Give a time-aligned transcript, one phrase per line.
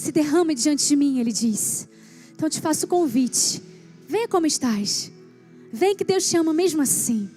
[0.00, 1.86] se derrame diante de mim, ele diz.
[2.32, 3.62] Então eu te faço o convite.
[4.08, 5.12] Venha como estás.
[5.72, 7.28] Vem que Deus te ama mesmo assim.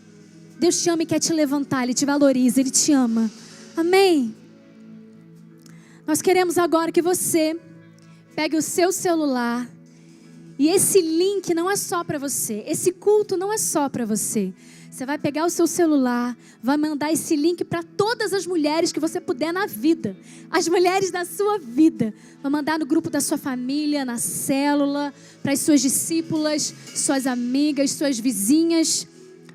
[0.57, 3.29] Deus te ama e quer te levantar, Ele te valoriza, Ele te ama.
[3.75, 4.33] Amém?
[6.07, 7.59] Nós queremos agora que você
[8.33, 9.69] pegue o seu celular
[10.57, 14.53] e esse link não é só para você, esse culto não é só para você.
[14.93, 18.99] Você vai pegar o seu celular, vai mandar esse link para todas as mulheres que
[18.99, 20.15] você puder na vida.
[20.51, 22.13] As mulheres da sua vida.
[22.43, 27.89] Vai mandar no grupo da sua família, na célula, para as suas discípulas, suas amigas,
[27.89, 29.07] suas vizinhas,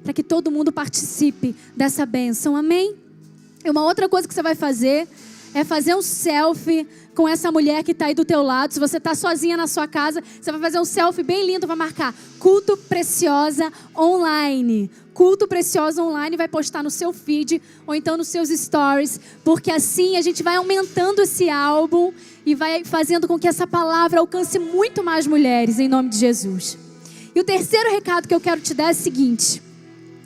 [0.02, 2.56] para que todo mundo participe dessa bênção.
[2.56, 2.96] Amém?
[3.64, 5.06] E uma outra coisa que você vai fazer
[5.58, 8.72] é fazer um selfie com essa mulher que está aí do teu lado.
[8.72, 11.74] Se você está sozinha na sua casa, você vai fazer um selfie bem lindo para
[11.76, 14.90] marcar culto preciosa online.
[15.12, 20.16] Culto preciosa online vai postar no seu feed ou então nos seus stories, porque assim
[20.16, 22.12] a gente vai aumentando esse álbum
[22.46, 26.78] e vai fazendo com que essa palavra alcance muito mais mulheres em nome de Jesus.
[27.34, 29.60] E o terceiro recado que eu quero te dar é o seguinte: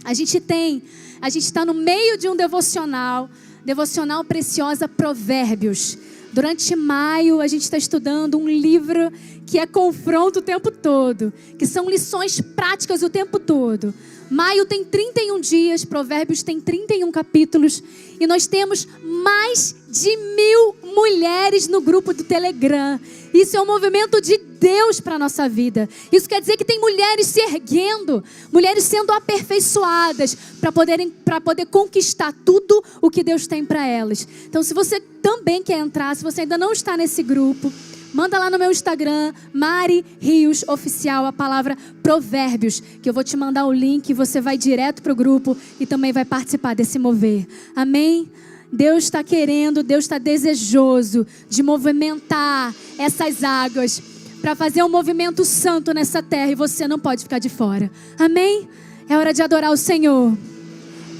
[0.05, 0.83] a gente tem,
[1.23, 3.31] a gente está no meio de um devocional
[3.65, 5.97] Devocional Preciosa Provérbios.
[6.33, 9.13] Durante maio, a gente está estudando um livro
[9.47, 13.93] que é confronto o tempo todo, que são lições práticas o tempo todo.
[14.31, 17.83] Maio tem 31 dias, Provérbios tem 31 capítulos,
[18.19, 22.99] e nós temos mais de mil mulheres no grupo do Telegram.
[23.35, 25.89] Isso é um movimento de Deus para a nossa vida.
[26.13, 31.67] Isso quer dizer que tem mulheres se erguendo, mulheres sendo aperfeiçoadas para poderem para poder
[31.67, 34.27] conquistar tudo o que Deus tem para elas.
[34.47, 37.73] Então, se você também quer entrar, se você ainda não está nesse grupo,
[38.15, 43.37] manda lá no meu Instagram, Mari Rios Oficial, a palavra Provérbios, que eu vou te
[43.37, 47.49] mandar o link, você vai direto para o grupo e também vai participar desse mover.
[47.75, 48.31] Amém?
[48.73, 54.01] Deus está querendo, Deus está desejoso de movimentar essas águas
[54.43, 57.89] para fazer um movimento santo nessa terra e você não pode ficar de fora.
[58.19, 58.69] Amém?
[59.09, 60.37] É hora de adorar o Senhor.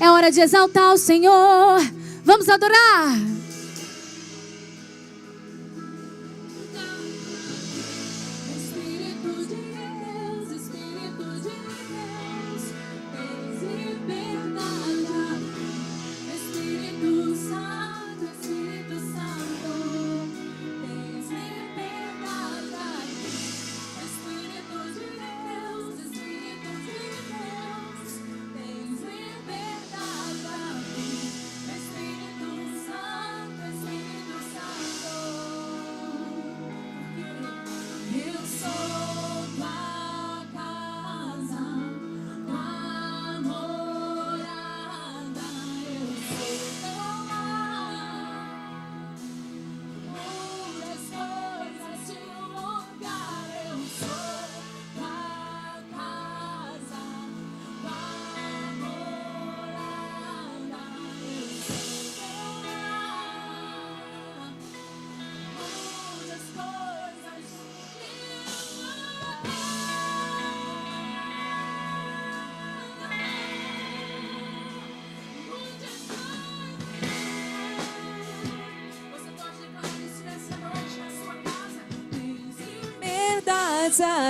[0.01, 1.81] É hora de exaltar o Senhor.
[2.25, 3.42] Vamos adorar.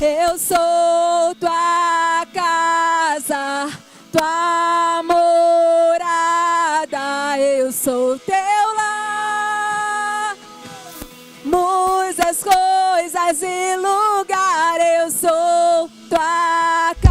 [0.00, 3.68] Eu sou tua casa,
[4.12, 6.96] tua morada,
[7.40, 8.36] eu sou teu
[8.76, 10.36] lar.
[11.44, 17.07] Muitas coisas e lugar, eu sou tua casa,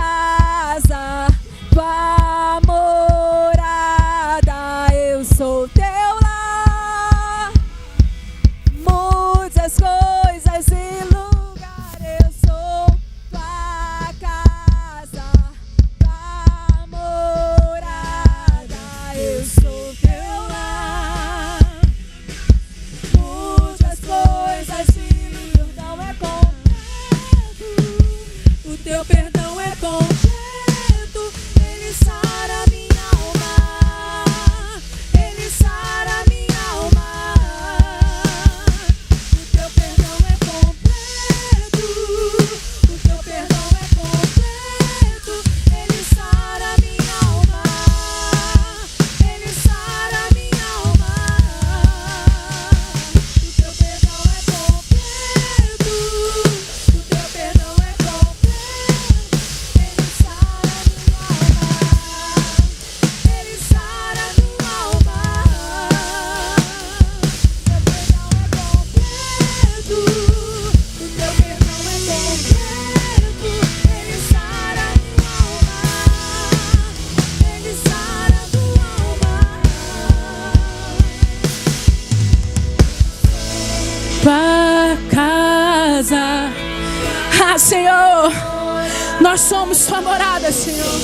[89.87, 90.99] Sua morada, Senhor.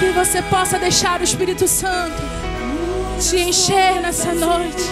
[0.00, 2.20] Que você possa deixar o Espírito Santo
[3.20, 4.82] te encher nessa noite.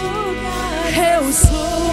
[0.95, 1.85] Eu sou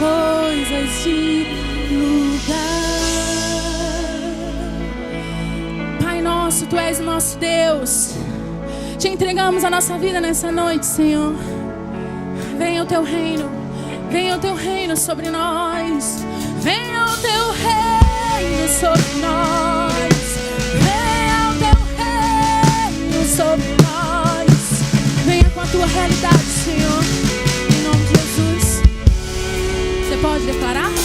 [0.00, 1.46] coisas de
[1.92, 2.56] lugar.
[6.02, 8.14] Pai nosso, tu és o nosso Deus.
[9.00, 11.34] Te entregamos a nossa vida nessa noite, Senhor.
[12.58, 13.50] Venha o teu reino.
[14.10, 16.22] Venha o teu reino sobre nós.
[16.60, 20.14] Venha o teu reino sobre nós.
[20.84, 25.24] Venha o teu reino sobre nós.
[25.24, 27.02] Venha com a tua realidade, Senhor.
[27.72, 28.82] Em nome de Jesus.
[30.10, 30.99] Você pode declarar?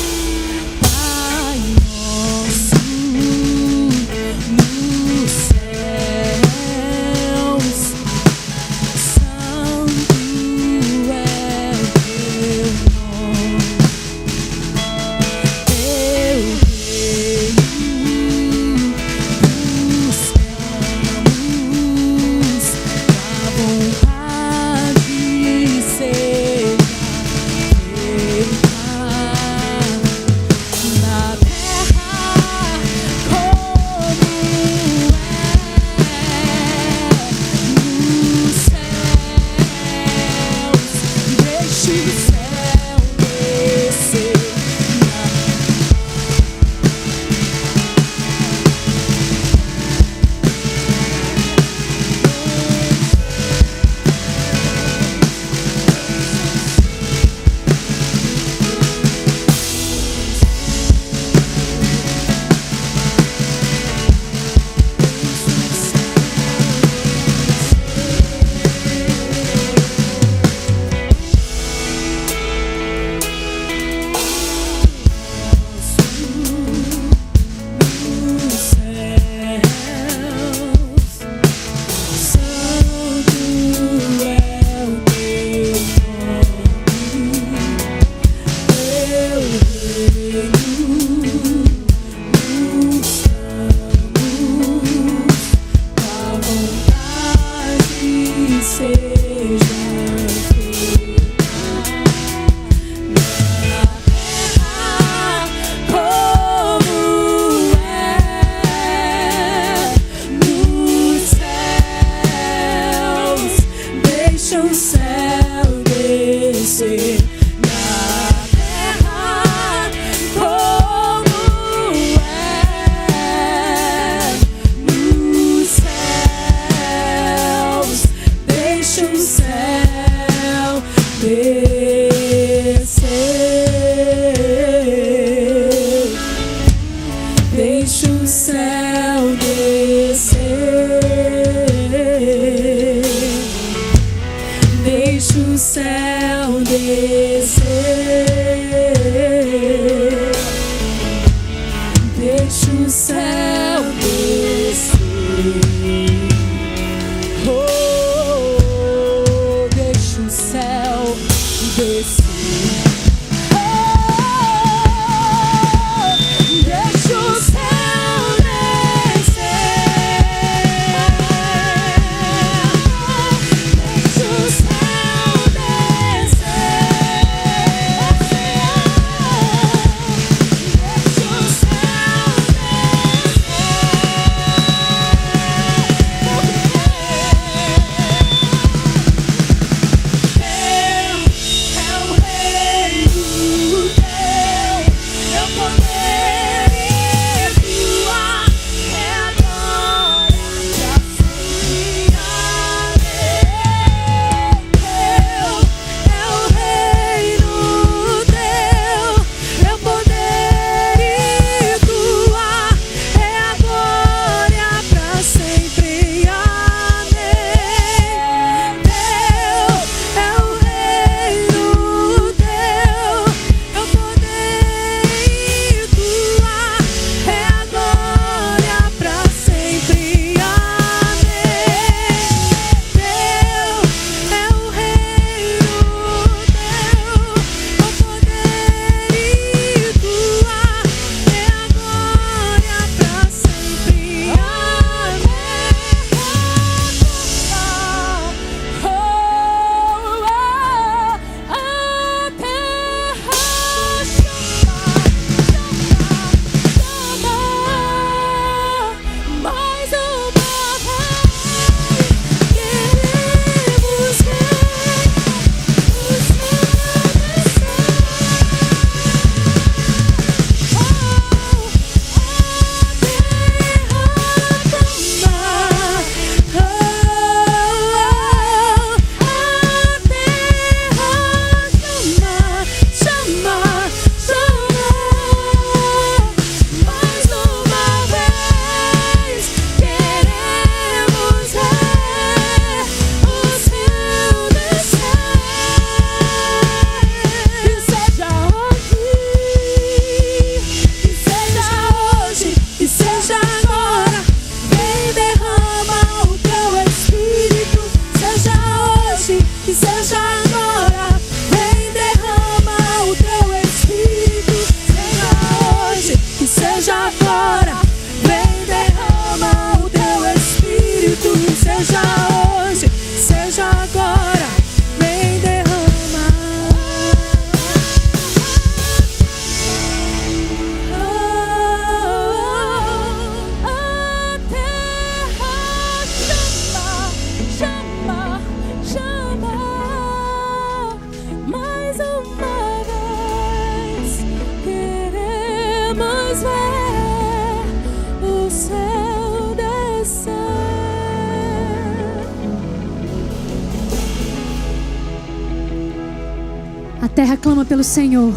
[357.95, 358.33] Senhor.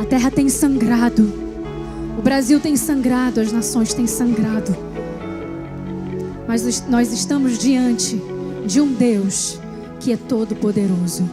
[0.00, 1.30] A terra tem sangrado.
[2.18, 4.74] O Brasil tem sangrado, as nações têm sangrado.
[6.48, 8.18] Mas nós estamos diante
[8.64, 9.60] de um Deus
[10.00, 11.28] que é todo poderoso,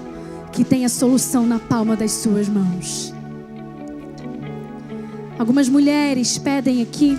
[0.52, 3.14] que tem a solução na palma das suas mãos.
[5.40, 7.18] Algumas mulheres pedem aqui,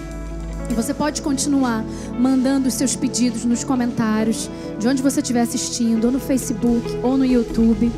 [0.70, 1.82] e você pode continuar
[2.20, 7.16] mandando os seus pedidos nos comentários, de onde você estiver assistindo, ou no Facebook, ou
[7.16, 7.90] no YouTube.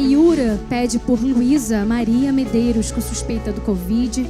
[0.00, 4.26] Yura pede por Luísa Maria Medeiros com suspeita do Covid.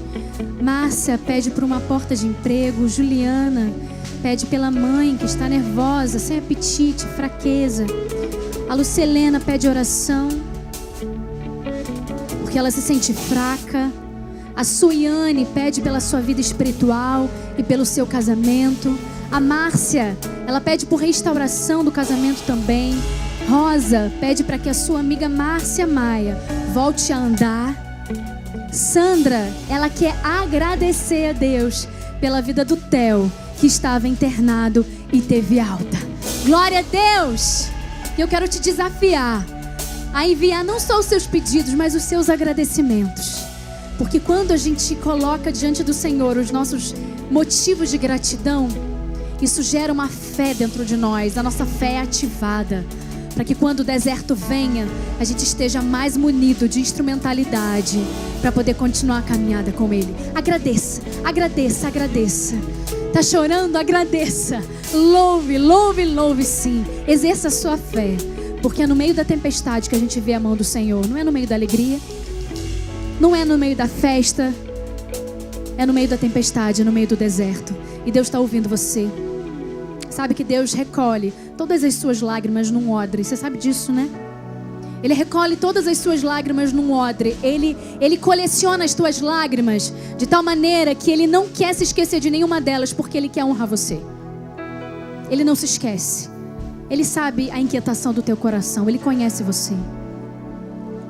[0.61, 2.89] Márcia pede por uma porta de emprego.
[2.89, 3.71] Juliana
[4.21, 7.87] pede pela mãe que está nervosa, sem apetite, fraqueza.
[8.69, 10.29] A Lucelena pede oração
[12.41, 13.93] porque ela se sente fraca.
[14.57, 18.99] A Suiane pede pela sua vida espiritual e pelo seu casamento.
[19.31, 20.17] A Márcia,
[20.49, 22.95] ela pede por restauração do casamento também.
[23.49, 26.37] Rosa pede para que a sua amiga Márcia Maia
[26.73, 27.91] volte a andar.
[28.73, 31.89] Sandra, ela quer agradecer a Deus
[32.21, 35.99] pela vida do Theo, que estava internado e teve alta.
[36.45, 37.69] Glória a Deus!
[38.17, 39.45] Eu quero te desafiar
[40.13, 43.45] a enviar não só os seus pedidos, mas os seus agradecimentos.
[43.97, 46.95] Porque quando a gente coloca diante do Senhor os nossos
[47.31, 48.69] motivos de gratidão,
[49.41, 52.85] isso gera uma fé dentro de nós, a nossa fé é ativada.
[53.41, 54.87] Para que quando o deserto venha,
[55.19, 57.99] a gente esteja mais munido de instrumentalidade
[58.43, 60.15] para poder continuar a caminhada com Ele.
[60.35, 62.55] Agradeça, agradeça, agradeça.
[63.15, 63.77] Tá chorando?
[63.77, 64.63] Agradeça.
[64.93, 66.85] Louve, louve, louve sim.
[67.09, 68.15] Exerça a sua fé.
[68.61, 71.17] Porque é no meio da tempestade que a gente vê a mão do Senhor, não
[71.17, 71.99] é no meio da alegria.
[73.19, 74.53] Não é no meio da festa,
[75.79, 77.75] é no meio da tempestade, é no meio do deserto.
[78.05, 79.09] E Deus está ouvindo você.
[80.11, 83.25] Sabe que Deus recolhe todas as suas lágrimas num odre.
[83.25, 84.11] Você sabe disso, né?
[85.03, 87.37] Ele recolhe todas as suas lágrimas num odre.
[87.43, 92.21] Ele, ele coleciona as tuas lágrimas de tal maneira que ele não quer se esquecer
[92.21, 94.01] de nenhuma delas porque ele quer honrar você.
[95.31, 96.29] Ele não se esquece.
[96.91, 98.89] Ele sabe a inquietação do teu coração.
[98.89, 99.75] Ele conhece você.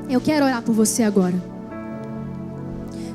[0.09, 1.35] Eu quero orar por você agora.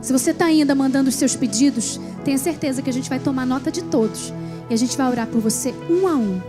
[0.01, 3.45] Se você está ainda mandando os seus pedidos, tenha certeza que a gente vai tomar
[3.45, 4.33] nota de todos.
[4.69, 6.41] E a gente vai orar por você um a um.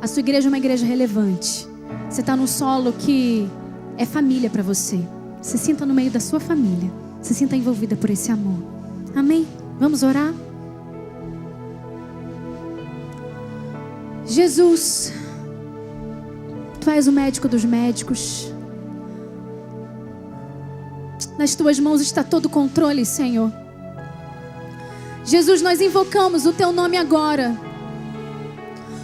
[0.00, 1.66] A sua igreja é uma igreja relevante.
[2.08, 3.48] Você está num solo que
[3.96, 5.00] é família para você.
[5.40, 6.90] Se sinta no meio da sua família.
[7.20, 8.62] Se sinta envolvida por esse amor.
[9.14, 9.46] Amém?
[9.78, 10.32] Vamos orar?
[14.26, 15.12] Jesus,
[16.82, 18.52] Tu és o médico dos médicos.
[21.38, 23.52] Nas tuas mãos está todo o controle, Senhor.
[25.24, 27.58] Jesus, nós invocamos o teu nome agora.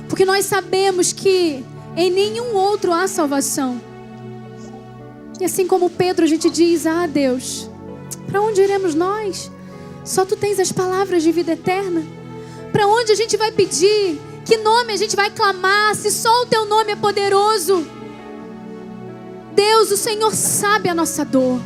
[0.09, 1.65] Porque nós sabemos que
[1.97, 3.81] em nenhum outro há salvação.
[5.41, 7.71] E assim como Pedro, a gente diz: Ah, Deus,
[8.27, 9.51] para onde iremos nós?
[10.05, 12.03] Só tu tens as palavras de vida eterna.
[12.73, 14.19] Para onde a gente vai pedir?
[14.45, 17.87] Que nome a gente vai clamar se só o teu nome é poderoso?
[19.55, 21.61] Deus, o Senhor sabe a nossa dor.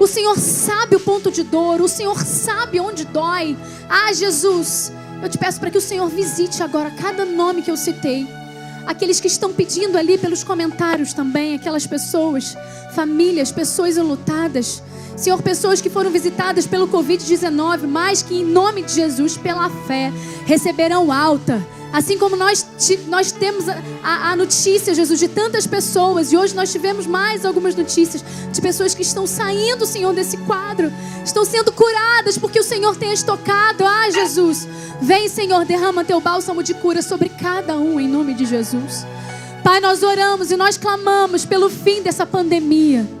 [0.00, 3.54] O Senhor sabe o ponto de dor, o Senhor sabe onde dói.
[3.86, 4.90] Ah, Jesus,
[5.22, 8.26] eu te peço para que o Senhor visite agora cada nome que eu citei.
[8.86, 12.56] Aqueles que estão pedindo ali pelos comentários também, aquelas pessoas,
[12.94, 14.82] famílias, pessoas enlutadas.
[15.18, 20.10] Senhor, pessoas que foram visitadas pelo Covid-19, mas que em nome de Jesus, pela fé,
[20.46, 22.66] receberão alta Assim como nós,
[23.08, 27.74] nós temos a, a, notícia, Jesus, de tantas pessoas, e hoje nós tivemos mais algumas
[27.74, 30.92] notícias de pessoas que estão saindo, Senhor, desse quadro,
[31.24, 33.84] estão sendo curadas porque o Senhor tem as tocado.
[33.84, 34.68] Ah, Jesus,
[35.00, 39.04] vem, Senhor, derrama teu bálsamo de cura sobre cada um, em nome de Jesus.
[39.64, 43.19] Pai, nós oramos e nós clamamos pelo fim dessa pandemia.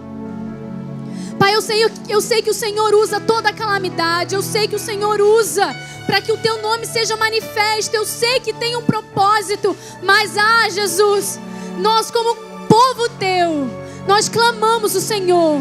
[1.40, 4.78] Pai, eu sei, eu sei que o Senhor usa toda calamidade, eu sei que o
[4.78, 5.74] Senhor usa
[6.04, 7.96] para que o teu nome seja manifesto.
[7.96, 11.40] Eu sei que tem um propósito, mas ah, Jesus,
[11.78, 12.36] nós como
[12.68, 13.70] povo teu,
[14.06, 15.58] nós clamamos o Senhor,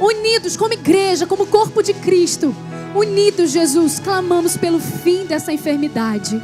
[0.00, 2.54] unidos como igreja, como corpo de Cristo,
[2.94, 6.40] unidos, Jesus, clamamos pelo fim dessa enfermidade.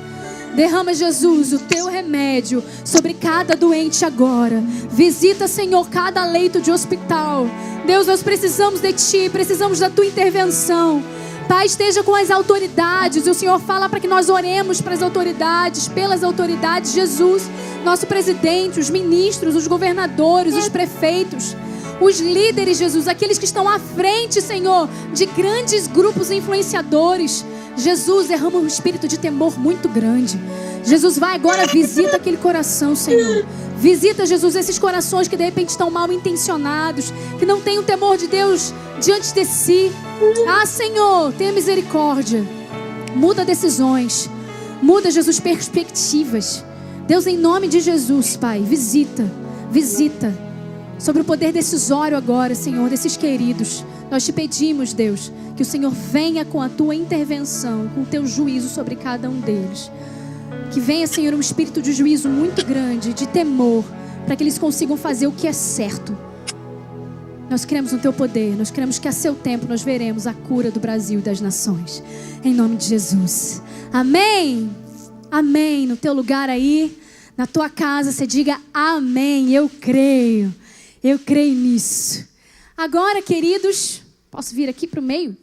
[0.54, 4.60] Derrama, Jesus, o teu remédio sobre cada doente agora.
[4.88, 7.46] Visita, Senhor, cada leito de hospital.
[7.86, 11.02] Deus, nós precisamos de Ti, precisamos da Tua intervenção.
[11.46, 13.26] Pai, esteja com as autoridades.
[13.26, 16.92] O Senhor fala para que nós oremos para as autoridades, pelas autoridades.
[16.92, 17.42] Jesus,
[17.84, 21.54] nosso presidente, os ministros, os governadores, os prefeitos,
[22.00, 27.44] os líderes, Jesus, aqueles que estão à frente, Senhor, de grandes grupos influenciadores.
[27.76, 30.40] Jesus, derrama um espírito de temor muito grande.
[30.84, 33.44] Jesus, vai agora, visita aquele coração, Senhor.
[33.76, 38.16] Visita, Jesus, esses corações que de repente estão mal intencionados, que não têm o temor
[38.16, 39.92] de Deus diante de si.
[40.48, 42.44] Ah, Senhor, tenha misericórdia.
[43.14, 44.30] Muda decisões.
[44.80, 46.64] Muda, Jesus, perspectivas.
[47.06, 49.30] Deus, em nome de Jesus, Pai, visita,
[49.70, 50.32] visita.
[50.98, 53.84] Sobre o poder decisório agora, Senhor, desses queridos.
[54.10, 58.26] Nós te pedimos, Deus, que o Senhor venha com a tua intervenção, com o teu
[58.26, 59.90] juízo sobre cada um deles.
[60.74, 63.84] Que venha, Senhor, um espírito de juízo muito grande, de temor,
[64.26, 66.18] para que eles consigam fazer o que é certo.
[67.48, 70.72] Nós cremos no teu poder, nós cremos que a seu tempo nós veremos a cura
[70.72, 72.02] do Brasil e das nações.
[72.42, 73.62] Em nome de Jesus.
[73.92, 74.68] Amém.
[75.30, 75.86] Amém.
[75.86, 76.98] No teu lugar aí,
[77.36, 79.52] na tua casa, você diga amém.
[79.52, 80.52] Eu creio.
[81.04, 82.26] Eu creio nisso.
[82.76, 85.36] Agora, queridos, posso vir aqui para o meio?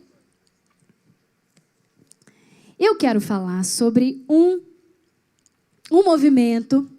[2.77, 4.59] Eu quero falar sobre um
[5.91, 6.89] um movimento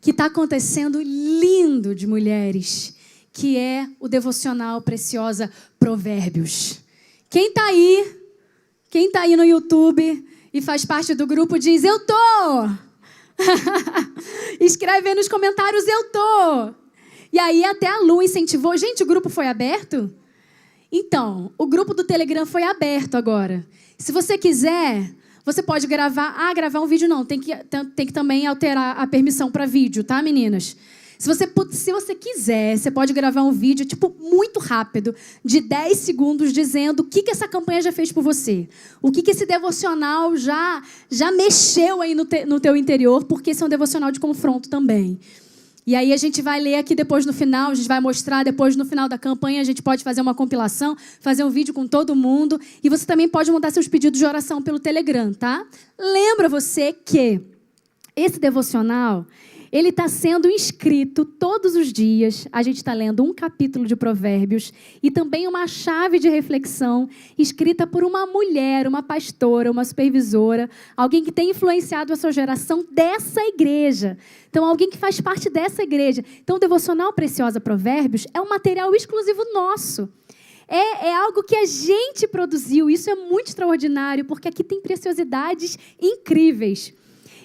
[0.00, 2.96] que está acontecendo lindo de mulheres,
[3.32, 6.80] que é o devocional Preciosa Provérbios.
[7.28, 8.16] Quem está aí?
[8.90, 12.14] Quem está aí no YouTube e faz parte do grupo diz: Eu tô.
[14.58, 16.74] Escreve aí nos comentários: Eu tô.
[17.32, 18.76] E aí até a Lu incentivou.
[18.76, 20.12] Gente, o grupo foi aberto?
[20.90, 23.64] Então, o grupo do Telegram foi aberto agora.
[23.96, 26.34] Se você quiser, você pode gravar.
[26.36, 27.24] Ah, gravar um vídeo não.
[27.24, 27.54] Tem que,
[27.96, 30.76] tem que também alterar a permissão para vídeo, tá, meninas?
[31.20, 35.98] Se você, se você quiser, você pode gravar um vídeo, tipo, muito rápido, de 10
[35.98, 38.66] segundos, dizendo o que, que essa campanha já fez por você.
[39.02, 43.50] O que, que esse devocional já, já mexeu aí no, te, no teu interior, porque
[43.50, 45.20] esse é um devocional de confronto também.
[45.90, 48.76] E aí a gente vai ler aqui depois no final, a gente vai mostrar depois
[48.76, 52.14] no final da campanha, a gente pode fazer uma compilação, fazer um vídeo com todo
[52.14, 52.60] mundo.
[52.80, 55.66] E você também pode mandar seus pedidos de oração pelo Telegram, tá?
[55.98, 57.40] Lembra você que
[58.14, 59.26] esse devocional,
[59.72, 62.48] ele está sendo inscrito todos os dias.
[62.50, 67.86] A gente está lendo um capítulo de Provérbios e também uma chave de reflexão escrita
[67.86, 73.40] por uma mulher, uma pastora, uma supervisora, alguém que tem influenciado a sua geração dessa
[73.42, 74.18] igreja.
[74.48, 76.24] Então, alguém que faz parte dessa igreja.
[76.42, 80.08] Então, o Devocional Preciosa Provérbios é um material exclusivo nosso.
[80.66, 82.88] É, é, algo que a gente produziu.
[82.88, 86.94] Isso é muito extraordinário, porque aqui tem preciosidades incríveis.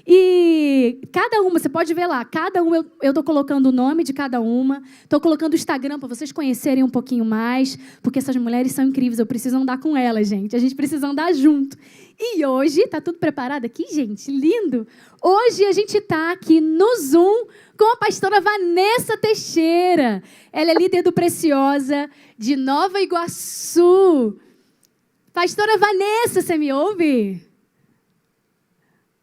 [0.07, 4.13] E cada uma, você pode ver lá, cada uma eu estou colocando o nome de
[4.13, 8.71] cada uma, estou colocando o Instagram para vocês conhecerem um pouquinho mais, porque essas mulheres
[8.71, 10.55] são incríveis, eu preciso andar com elas, gente.
[10.55, 11.75] A gente precisa andar junto.
[12.19, 14.29] E hoje, tá tudo preparado aqui, gente?
[14.29, 14.87] Lindo!
[15.21, 20.21] Hoje a gente está aqui no Zoom com a pastora Vanessa Teixeira.
[20.53, 24.37] Ela é líder do Preciosa de Nova Iguaçu.
[25.33, 27.44] Pastora Vanessa, você me ouve?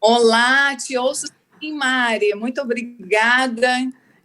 [0.05, 1.27] Olá, te ouço
[1.61, 2.35] sim, Mari.
[2.35, 3.69] Muito obrigada.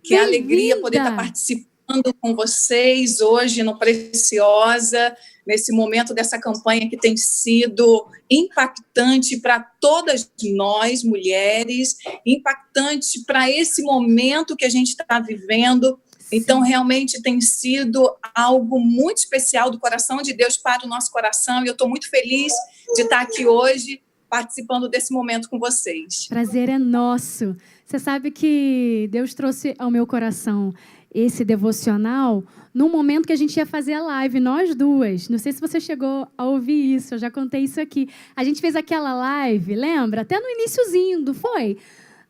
[0.02, 6.96] Que alegria poder estar participando com vocês hoje no Preciosa, nesse momento dessa campanha que
[6.96, 11.94] tem sido impactante para todas nós, mulheres,
[12.26, 16.00] impactante para esse momento que a gente está vivendo.
[16.32, 21.62] Então, realmente tem sido algo muito especial do coração de Deus para o nosso coração,
[21.62, 22.52] e eu estou muito feliz
[22.96, 26.26] de estar aqui hoje participando desse momento com vocês.
[26.28, 27.56] Prazer é nosso.
[27.84, 30.72] Você sabe que Deus trouxe ao meu coração
[31.12, 35.28] esse devocional num momento que a gente ia fazer a live, nós duas.
[35.28, 38.08] Não sei se você chegou a ouvir isso, eu já contei isso aqui.
[38.36, 40.20] A gente fez aquela live, lembra?
[40.20, 41.78] Até no iníciozinho, não foi?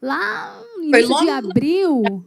[0.01, 2.25] Lá no início de abril.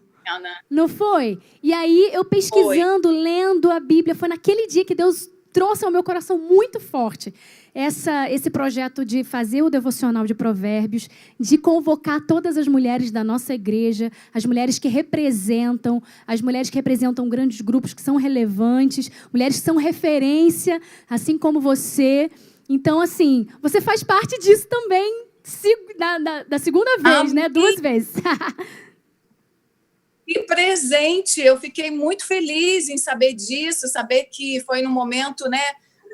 [0.70, 1.40] Não foi?
[1.64, 3.18] E aí eu pesquisando, foi.
[3.18, 7.34] lendo a Bíblia, foi naquele dia que Deus trouxe ao meu coração muito forte
[7.74, 13.24] essa, esse projeto de fazer o devocional de provérbios, de convocar todas as mulheres da
[13.24, 19.10] nossa igreja, as mulheres que representam, as mulheres que representam grandes grupos que são relevantes,
[19.32, 22.30] mulheres que são referência, assim como você.
[22.68, 25.26] Então, assim, você faz parte disso também,
[25.98, 27.34] da, da, da segunda vez, Amém.
[27.34, 27.50] né?
[27.50, 28.14] Duas vezes.
[30.34, 35.60] E presente, eu fiquei muito feliz em saber disso, saber que foi no momento, né,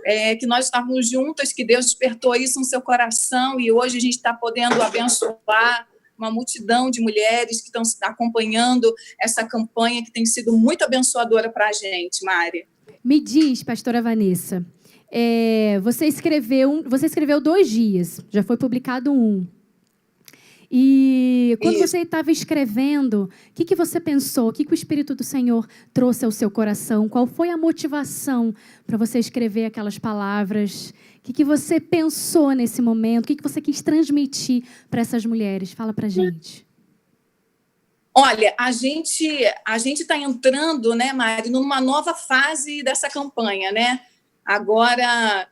[0.07, 3.99] é, que nós estávamos juntas, que Deus despertou isso no seu coração e hoje a
[3.99, 5.85] gente está podendo abençoar
[6.17, 8.91] uma multidão de mulheres que estão acompanhando
[9.21, 12.65] essa campanha que tem sido muito abençoadora para a gente, Mari.
[13.03, 14.65] Me diz, pastora Vanessa,
[15.11, 19.45] é, você escreveu, você escreveu dois dias, já foi publicado um.
[20.69, 21.87] E quando Isso.
[21.87, 24.49] você estava escrevendo, o que, que você pensou?
[24.49, 27.07] O que, que o Espírito do Senhor trouxe ao seu coração?
[27.07, 28.53] Qual foi a motivação
[28.85, 30.93] para você escrever aquelas palavras?
[31.17, 33.23] O que, que você pensou nesse momento?
[33.25, 35.71] O que, que você quis transmitir para essas mulheres?
[35.71, 36.67] Fala para gente.
[38.13, 39.29] Olha, a gente
[39.65, 44.01] a gente está entrando, né, Mari, numa nova fase dessa campanha, né?
[44.43, 45.47] Agora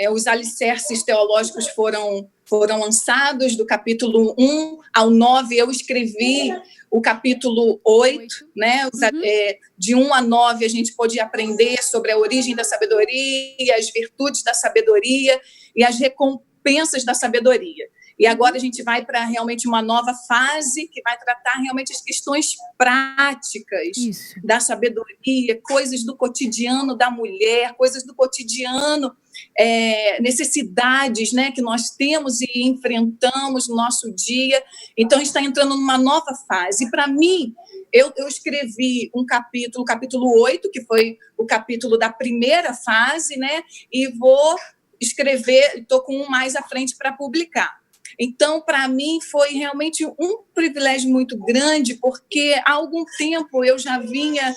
[0.00, 5.56] é, os alicerces teológicos foram foram lançados do capítulo 1 ao 9.
[5.56, 6.50] Eu escrevi
[6.90, 8.86] o capítulo 8, né?
[8.86, 9.22] Uhum.
[9.22, 13.92] É, de 1 a 9 a gente pôde aprender sobre a origem da sabedoria, as
[13.92, 15.40] virtudes da sabedoria
[15.76, 17.86] e as recompensas da sabedoria.
[18.20, 22.02] E agora a gente vai para realmente uma nova fase que vai tratar realmente as
[22.02, 24.34] questões práticas Isso.
[24.44, 29.16] da sabedoria, coisas do cotidiano da mulher, coisas do cotidiano,
[29.58, 34.62] é, necessidades né, que nós temos e enfrentamos no nosso dia.
[34.96, 36.84] Então, está entrando numa nova fase.
[36.84, 37.54] E para mim,
[37.92, 43.62] eu, eu, escrevi um capítulo, capítulo 8, que foi o capítulo da primeira fase, né?
[43.92, 44.56] E vou
[45.00, 47.80] escrever, estou com um mais à frente para publicar.
[48.18, 53.98] Então, para mim, foi realmente um privilégio muito grande, porque há algum tempo eu já
[53.98, 54.54] vinha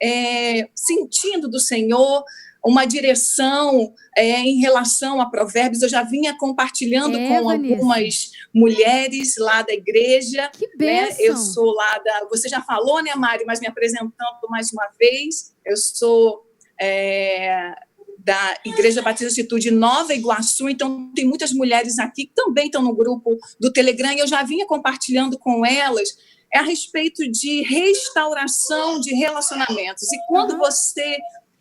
[0.00, 2.24] é, sentindo do Senhor
[2.66, 5.82] uma direção é, em relação a provérbios.
[5.82, 7.74] Eu já vinha compartilhando é, com Vanessa.
[7.74, 10.50] algumas mulheres lá da igreja.
[10.52, 11.14] Que Né?
[11.20, 12.26] Eu sou lá da.
[12.28, 13.44] Você já falou, né, Mari?
[13.46, 14.10] Mas me apresentando
[14.50, 15.54] mais uma vez.
[15.64, 16.44] Eu sou
[16.80, 17.72] é,
[18.18, 22.94] da Igreja Batista Atitude Nova Iguaçu, então tem muitas mulheres aqui que também estão no
[22.94, 26.08] grupo do Telegram, e eu já vinha compartilhando com elas
[26.52, 30.10] é a respeito de restauração de relacionamentos.
[30.12, 31.18] E quando você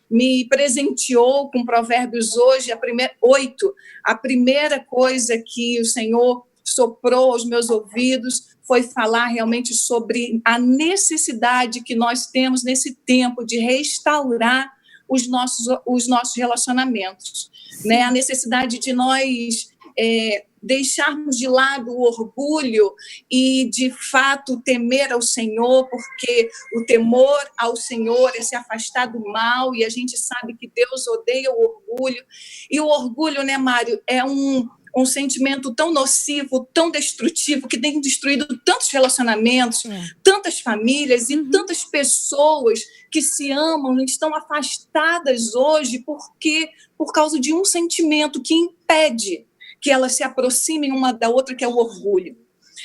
[0.09, 7.31] me presenteou com provérbios hoje, a primeira, oito, a primeira coisa que o Senhor soprou
[7.31, 13.57] aos meus ouvidos foi falar realmente sobre a necessidade que nós temos nesse tempo de
[13.57, 14.71] restaurar
[15.07, 17.51] os nossos, os nossos relacionamentos,
[17.85, 18.01] né?
[18.01, 22.91] A necessidade de nós é, deixarmos de lado o orgulho
[23.29, 29.19] e, de fato, temer ao Senhor, porque o temor ao Senhor é se afastar do
[29.19, 32.23] mal, e a gente sabe que Deus odeia o orgulho.
[32.69, 38.01] E o orgulho, né, Mário, é um, um sentimento tão nocivo, tão destrutivo, que tem
[38.01, 40.03] destruído tantos relacionamentos, é.
[40.23, 41.51] tantas famílias e uhum.
[41.51, 42.79] tantas pessoas
[43.11, 49.44] que se amam estão afastadas hoje porque por causa de um sentimento que impede
[49.85, 52.35] que elas se aproximem uma da outra, que é o orgulho.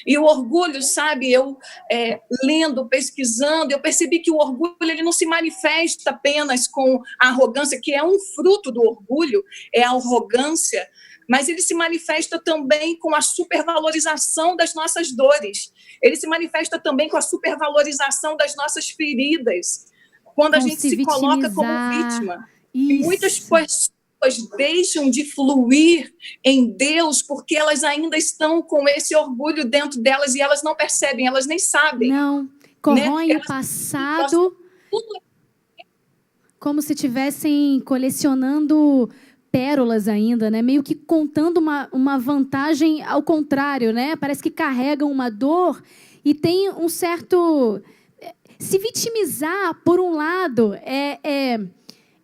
[0.07, 1.57] E o orgulho, sabe, eu
[1.91, 7.29] é, lendo, pesquisando, eu percebi que o orgulho ele não se manifesta apenas com a
[7.29, 9.43] arrogância, que é um fruto do orgulho,
[9.75, 10.87] é a arrogância,
[11.27, 15.73] mas ele se manifesta também com a supervalorização das nossas dores.
[16.03, 19.87] Ele se manifesta também com a supervalorização das nossas feridas.
[20.35, 22.47] Quando a gente se, se coloca como vítima.
[22.75, 22.93] Isso.
[22.93, 23.91] E muitas pessoas
[24.57, 26.13] deixam de fluir
[26.45, 31.27] em Deus porque elas ainda estão com esse orgulho dentro delas e elas não percebem,
[31.27, 32.11] elas nem sabem.
[32.11, 32.49] Não,
[32.83, 33.37] corroem né?
[33.37, 34.57] o passado
[36.61, 39.09] como se estivessem colecionando
[39.51, 40.61] pérolas ainda, né?
[40.61, 44.15] Meio que contando uma, uma vantagem ao contrário, né?
[44.15, 45.83] Parece que carregam uma dor
[46.23, 47.81] e tem um certo
[48.21, 51.61] eh, se vitimizar por um lado é, é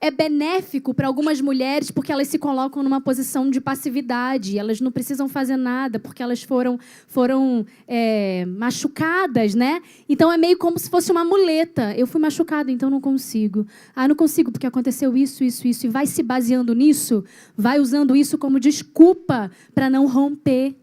[0.00, 4.58] é benéfico para algumas mulheres porque elas se colocam numa posição de passividade.
[4.58, 9.80] Elas não precisam fazer nada porque elas foram, foram é, machucadas, né?
[10.08, 11.94] Então é meio como se fosse uma muleta.
[11.96, 13.66] Eu fui machucada, então não consigo.
[13.94, 15.86] Ah, não consigo porque aconteceu isso, isso, isso.
[15.86, 17.24] E vai se baseando nisso,
[17.56, 20.74] vai usando isso como desculpa para não romper.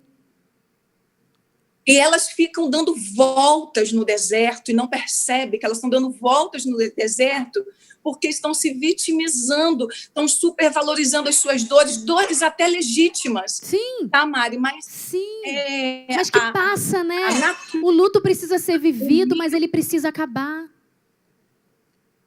[1.86, 6.66] E elas ficam dando voltas no deserto e não percebem que elas estão dando voltas
[6.66, 7.64] no deserto
[8.04, 13.60] porque estão se vitimizando, estão supervalorizando as suas dores, dores até legítimas.
[13.64, 14.08] Sim.
[14.12, 14.58] Tá, Mari?
[14.58, 14.86] Mas.
[14.86, 15.42] Sim.
[15.46, 17.18] É, mas que a, passa, né?
[17.82, 20.70] O luto precisa ser vivido, mas ele precisa acabar.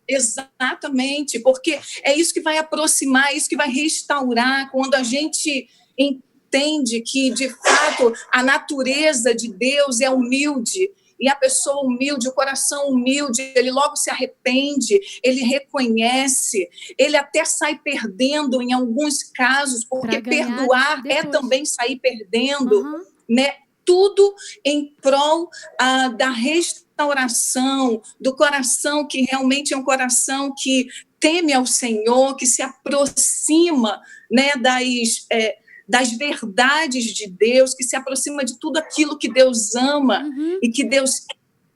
[0.09, 5.69] Exatamente, porque é isso que vai aproximar, é isso que vai restaurar quando a gente
[5.99, 12.33] entende que, de fato, a natureza de Deus é humilde e a pessoa humilde, o
[12.33, 19.85] coração humilde, ele logo se arrepende, ele reconhece, ele até sai perdendo em alguns casos,
[19.85, 23.05] porque perdoar é também sair perdendo, uhum.
[23.29, 23.55] né?
[23.85, 25.48] Tudo em prol
[25.79, 30.88] ah, da restauração, do coração que realmente é um coração que
[31.20, 34.00] teme ao Senhor, que se aproxima
[34.31, 35.26] né, das.
[35.31, 35.57] É,
[35.88, 40.59] das verdades de Deus, que se aproxima de tudo aquilo que Deus ama uhum.
[40.62, 41.27] e que Deus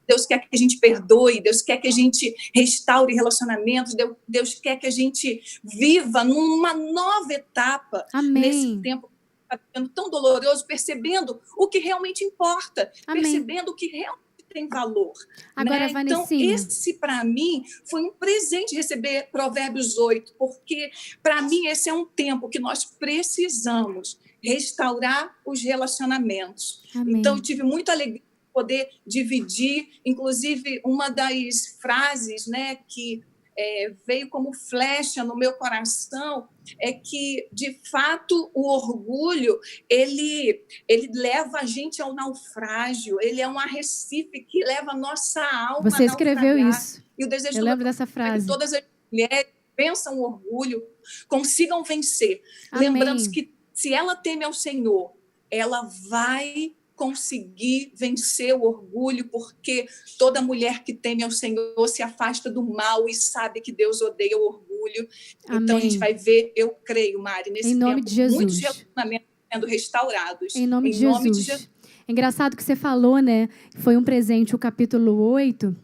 [0.09, 4.55] Deus quer que a gente perdoe, Deus quer que a gente restaure relacionamentos, Deus, Deus
[4.55, 8.43] quer que a gente viva numa nova etapa Amém.
[8.43, 9.09] nesse tempo
[9.49, 9.59] tá
[9.95, 13.23] tão doloroso, percebendo o que realmente importa, Amém.
[13.23, 15.13] percebendo o que realmente tem valor.
[15.55, 16.03] Agora, né?
[16.03, 20.91] Então, esse para mim foi um presente receber Provérbios 8, porque
[21.23, 26.83] para mim esse é um tempo que nós precisamos restaurar os relacionamentos.
[26.95, 27.19] Amém.
[27.19, 33.23] Então, eu tive muita alegria de poder dividir, inclusive uma das frases, né, que
[33.61, 36.49] é, veio como flecha no meu coração
[36.81, 43.49] é que de fato o orgulho ele ele leva a gente ao naufrágio ele é
[43.49, 47.03] um arrecife que leva a nossa alma Você escreveu isso.
[47.19, 48.47] e o desejo Eu lembro dessa é que frase.
[48.47, 50.83] todas as mulheres vençam o orgulho
[51.29, 52.41] consigam vencer
[52.73, 52.91] Amém.
[52.91, 55.13] lembramos que se ela teme ao Senhor
[55.51, 59.87] ela vai conseguir vencer o orgulho, porque
[60.19, 64.37] toda mulher que teme ao Senhor se afasta do mal e sabe que Deus odeia
[64.37, 65.09] o orgulho.
[65.45, 65.81] Então a Amém.
[65.81, 68.37] gente vai ver, eu creio, Mari, nesse Em nome tempo, de Jesus.
[68.37, 70.55] muitos relacionamentos sendo restaurados.
[70.55, 71.39] Em nome, de, nome Jesus.
[71.39, 71.71] de Jesus.
[72.07, 73.49] É engraçado que você falou, né?
[73.77, 75.75] Foi um presente o capítulo 8.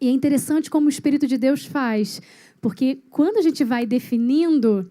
[0.00, 2.22] E é interessante como o Espírito de Deus faz.
[2.60, 4.88] Porque quando a gente vai definindo,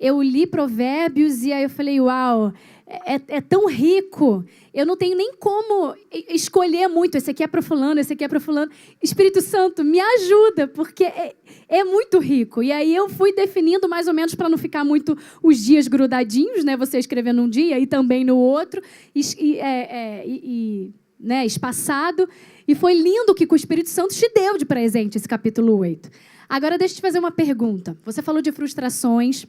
[0.00, 2.52] eu li provérbios e aí eu falei, uau,
[2.86, 4.44] é, é tão rico.
[4.72, 5.94] Eu não tenho nem como
[6.28, 7.16] escolher muito.
[7.16, 8.70] Esse aqui é para fulano, esse aqui é para fulano.
[9.02, 11.34] Espírito Santo, me ajuda, porque é,
[11.68, 12.62] é muito rico.
[12.62, 16.64] E aí eu fui definindo mais ou menos para não ficar muito os dias grudadinhos,
[16.64, 16.76] né?
[16.76, 18.80] Você escrevendo um dia e também no outro,
[19.14, 22.28] e, é, é, e- né, espaçado.
[22.68, 26.10] E foi lindo que o Espírito Santo te deu de presente esse capítulo 8.
[26.48, 27.96] Agora, deixa eu te fazer uma pergunta.
[28.04, 29.46] Você falou de frustrações,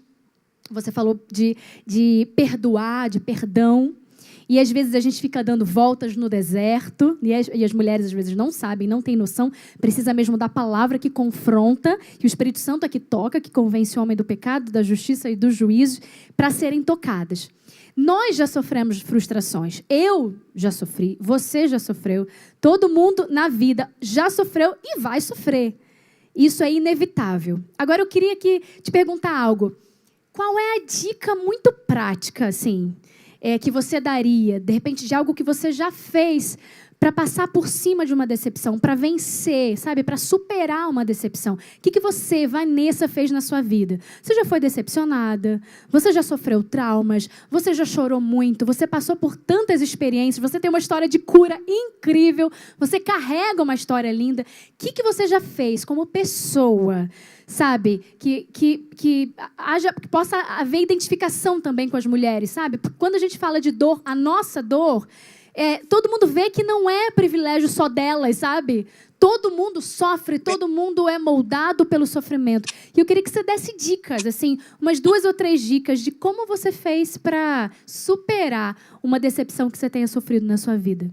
[0.69, 3.93] você falou de, de perdoar, de perdão.
[4.49, 8.06] E às vezes a gente fica dando voltas no deserto, e as, e as mulheres
[8.06, 12.27] às vezes não sabem, não têm noção, precisa mesmo da palavra que confronta, e o
[12.27, 15.51] Espírito Santo é que toca, que convence o homem do pecado, da justiça e do
[15.51, 15.99] juízo,
[16.36, 17.49] para serem tocadas.
[17.97, 19.82] Nós já sofremos frustrações.
[19.89, 22.27] Eu já sofri, você já sofreu,
[22.62, 25.75] todo mundo na vida já sofreu e vai sofrer.
[26.36, 27.60] Isso é inevitável.
[27.75, 29.75] Agora eu queria que te perguntar algo.
[30.38, 32.95] Qual é a dica muito prática, assim,
[33.41, 36.56] é, que você daria, de repente, de algo que você já fez
[37.00, 41.56] para passar por cima de uma decepção, para vencer, sabe, para superar uma decepção?
[41.56, 44.00] O que, que você, Vanessa, fez na sua vida?
[44.21, 45.60] Você já foi decepcionada?
[45.89, 47.28] Você já sofreu traumas?
[47.50, 48.63] Você já chorou muito?
[48.63, 50.52] Você passou por tantas experiências?
[50.52, 52.52] Você tem uma história de cura incrível?
[52.78, 54.43] Você carrega uma história linda?
[54.43, 54.45] O
[54.78, 57.10] que, que você já fez como pessoa?
[57.47, 58.03] Sabe?
[58.19, 62.77] Que, que, que, haja, que possa haver identificação também com as mulheres, sabe?
[62.77, 65.07] Porque Quando a gente fala de dor, a nossa dor,
[65.53, 68.86] é, todo mundo vê que não é privilégio só delas, sabe?
[69.19, 72.71] Todo mundo sofre, todo mundo é moldado pelo sofrimento.
[72.95, 76.45] E eu queria que você desse dicas, assim, umas duas ou três dicas de como
[76.45, 81.10] você fez para superar uma decepção que você tenha sofrido na sua vida.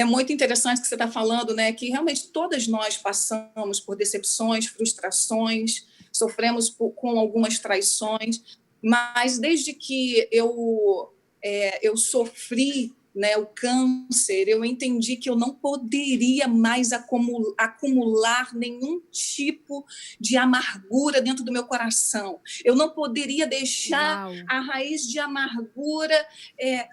[0.00, 1.72] É muito interessante que você está falando, né?
[1.72, 8.42] Que realmente todas nós passamos por decepções, frustrações, sofremos por- com algumas traições,
[8.82, 15.54] mas desde que eu é, eu sofri né, o câncer, eu entendi que eu não
[15.54, 19.86] poderia mais acumul- acumular nenhum tipo
[20.20, 22.40] de amargura dentro do meu coração.
[22.62, 26.14] Eu não poderia deixar a raiz de amargura
[26.60, 26.86] é,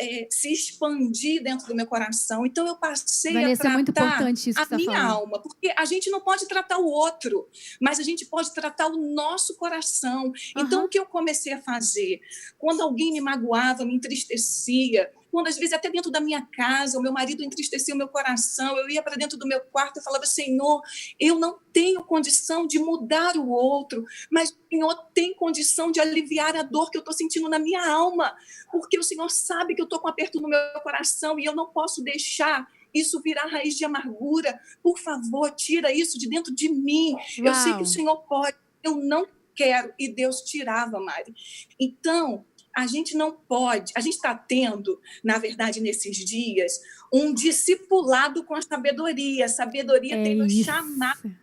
[0.00, 2.44] é, se expandir dentro do meu coração.
[2.44, 5.10] Então eu passei Vanessa, a é muito tratar que a está minha falando.
[5.10, 7.48] alma, porque a gente não pode tratar o outro,
[7.80, 10.32] mas a gente pode tratar o nosso coração.
[10.56, 10.86] Então Aham.
[10.86, 12.20] o que eu comecei a fazer?
[12.58, 17.02] Quando alguém me magoava, me entristecia, quando às vezes até dentro da minha casa, o
[17.02, 20.26] meu marido entristecia o meu coração, eu ia para dentro do meu quarto e falava:
[20.26, 20.82] Senhor,
[21.18, 26.56] eu não tenho condição de mudar o outro, mas o Senhor tem condição de aliviar
[26.56, 28.34] a dor que eu estou sentindo na minha alma,
[28.70, 31.54] porque o Senhor sabe que eu estou com um aperto no meu coração e eu
[31.54, 34.58] não posso deixar isso virar raiz de amargura.
[34.82, 37.14] Por favor, tira isso de dentro de mim.
[37.38, 37.82] Eu sei que Uau.
[37.82, 39.92] o Senhor pode, eu não quero.
[39.98, 41.34] E Deus tirava, Mari.
[41.78, 42.44] Então,
[42.78, 46.80] a gente não pode, a gente está tendo, na verdade, nesses dias,
[47.12, 49.46] um discipulado com a sabedoria.
[49.46, 51.34] A sabedoria É tem nos chamado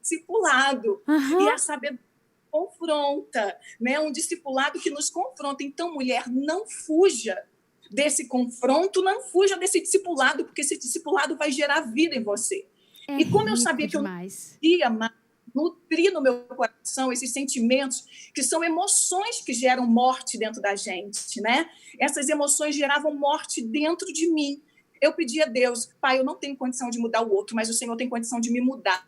[0.00, 1.00] discipulado.
[1.06, 1.52] E Aham.
[1.54, 2.04] a sabedoria
[2.50, 3.98] confronta, né?
[3.98, 5.62] Um discipulado que nos confronta.
[5.64, 7.42] Então, mulher, não fuja
[7.90, 12.66] desse confronto, não fuja desse discipulado, porque esse discipulado vai gerar vida em você.
[13.08, 14.58] É E como eu sabia que eu- demais.
[14.62, 15.14] Ia ma-
[15.54, 21.40] nutrir no meu coração esses sentimentos que são emoções que geram morte dentro da gente,
[21.40, 21.68] né?
[21.98, 24.62] Essas emoções geravam morte dentro de mim.
[25.00, 27.74] Eu pedi a Deus, Pai, eu não tenho condição de mudar o outro, mas o
[27.74, 29.04] Senhor tem condição de me mudar.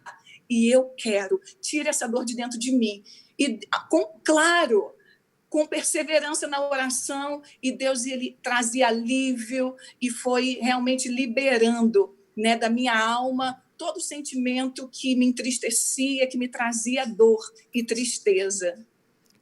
[0.51, 3.03] E eu quero, tira essa dor de dentro de mim.
[3.39, 4.93] E com claro,
[5.49, 12.69] com perseverança na oração e Deus ele trazia alívio e foi realmente liberando, né, da
[12.69, 17.41] minha alma todo sentimento que me entristecia, que me trazia dor
[17.75, 18.87] e tristeza.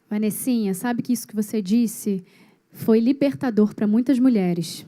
[0.09, 2.25] Vanessinha, sabe que isso que você disse
[2.71, 4.87] foi libertador para muitas mulheres.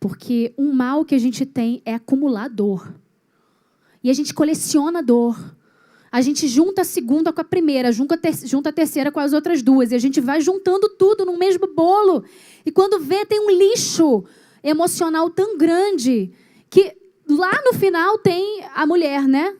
[0.00, 2.94] Porque um mal que a gente tem é acumular dor.
[4.02, 5.56] E a gente coleciona dor.
[6.10, 9.92] A gente junta a segunda com a primeira, junta a, terceira com as outras duas.
[9.92, 12.24] E a gente vai juntando tudo no mesmo bolo.
[12.64, 14.24] E quando vê, tem um lixo
[14.62, 16.30] emocional tão grande
[16.70, 16.96] que
[17.28, 19.54] lá no final tem a mulher, né?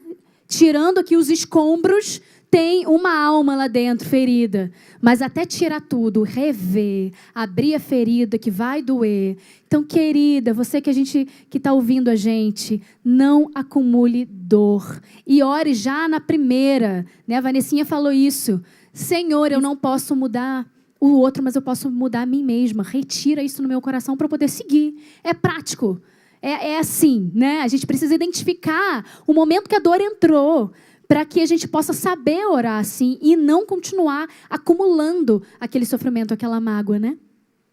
[0.47, 7.13] Tirando aqui os escombros tem uma alma lá dentro ferida, mas até tirar tudo, rever,
[7.33, 9.37] abrir a ferida que vai doer.
[9.67, 15.43] Então, querida, você que a gente que está ouvindo a gente, não acumule dor e
[15.43, 17.35] ore já na primeira, né?
[17.35, 18.59] A Vanessinha falou isso.
[18.91, 20.67] Senhor, eu não posso mudar
[20.99, 22.81] o outro, mas eu posso mudar a mim mesma.
[22.81, 24.95] Retira isso no meu coração para poder seguir.
[25.23, 26.01] É prático.
[26.41, 27.61] É, é assim, né?
[27.61, 30.71] A gente precisa identificar o momento que a dor entrou
[31.07, 36.59] para que a gente possa saber orar assim e não continuar acumulando aquele sofrimento, aquela
[36.59, 37.17] mágoa, né?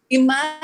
[0.09, 0.59] E, mais,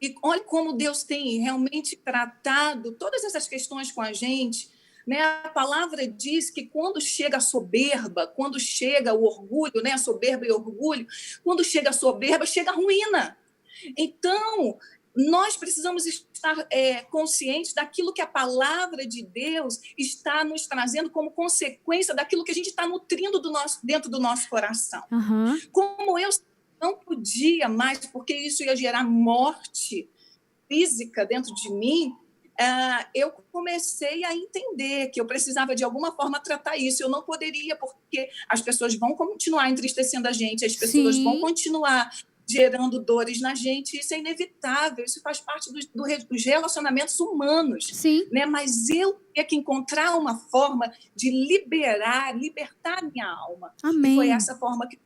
[0.00, 4.68] e olha como Deus tem realmente tratado todas essas questões com a gente.
[5.06, 5.22] Né?
[5.22, 9.92] A palavra diz que quando chega a soberba, quando chega o orgulho, né?
[9.92, 11.06] a soberba e orgulho,
[11.42, 13.38] quando chega a soberba, chega a ruína.
[13.96, 14.76] Então,
[15.18, 21.32] nós precisamos estar é, conscientes daquilo que a palavra de Deus está nos trazendo como
[21.32, 25.02] consequência daquilo que a gente está nutrindo do nosso, dentro do nosso coração.
[25.10, 25.58] Uhum.
[25.72, 26.30] Como eu
[26.80, 30.08] não podia mais, porque isso ia gerar morte
[30.68, 32.14] física dentro de mim,
[32.60, 37.00] Uh, eu comecei a entender que eu precisava de alguma forma tratar isso.
[37.00, 41.22] Eu não poderia, porque as pessoas vão continuar entristecendo a gente, as pessoas Sim.
[41.22, 42.10] vão continuar
[42.48, 43.98] gerando dores na gente.
[43.98, 47.86] Isso é inevitável, isso faz parte do, do, dos relacionamentos humanos.
[47.92, 48.26] Sim.
[48.32, 48.46] Né?
[48.46, 53.72] Mas eu tinha que encontrar uma forma de liberar, libertar minha alma.
[53.82, 54.12] Amém.
[54.12, 54.98] E foi essa forma que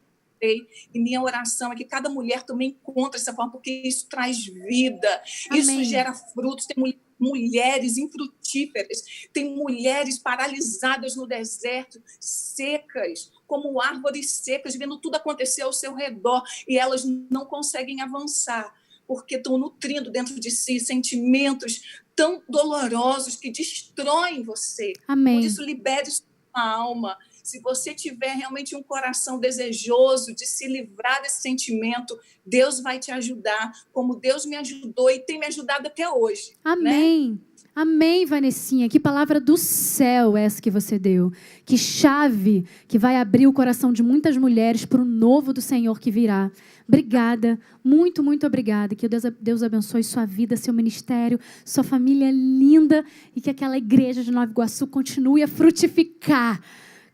[0.45, 5.23] e minha oração é que cada mulher também encontre essa forma, porque isso traz vida,
[5.49, 5.61] Amém.
[5.61, 6.67] isso gera frutos.
[6.67, 9.03] Tem mulheres infrutíferas,
[9.33, 16.43] tem mulheres paralisadas no deserto, secas, como árvores secas, vendo tudo acontecer ao seu redor
[16.67, 18.75] e elas não conseguem avançar
[19.07, 24.93] porque estão nutrindo dentro de si sentimentos tão dolorosos que destroem você.
[25.07, 25.41] Amém.
[25.41, 27.19] Por isso, libere sua alma.
[27.43, 32.17] Se você tiver realmente um coração desejoso de se livrar desse sentimento,
[32.47, 36.51] Deus vai te ajudar, como Deus me ajudou e tem me ajudado até hoje.
[36.51, 36.57] Né?
[36.65, 37.31] Amém.
[37.33, 37.39] Né?
[37.75, 38.87] Amém, Vanessinha.
[38.87, 41.33] Que palavra do céu essa que você deu.
[41.65, 45.99] Que chave que vai abrir o coração de muitas mulheres para o novo do Senhor
[45.99, 46.51] que virá.
[46.87, 48.95] Obrigada, muito, muito obrigada.
[48.95, 54.23] Que Deus, Deus abençoe sua vida, seu ministério, sua família linda e que aquela igreja
[54.23, 56.61] de Nova Iguaçu continue a frutificar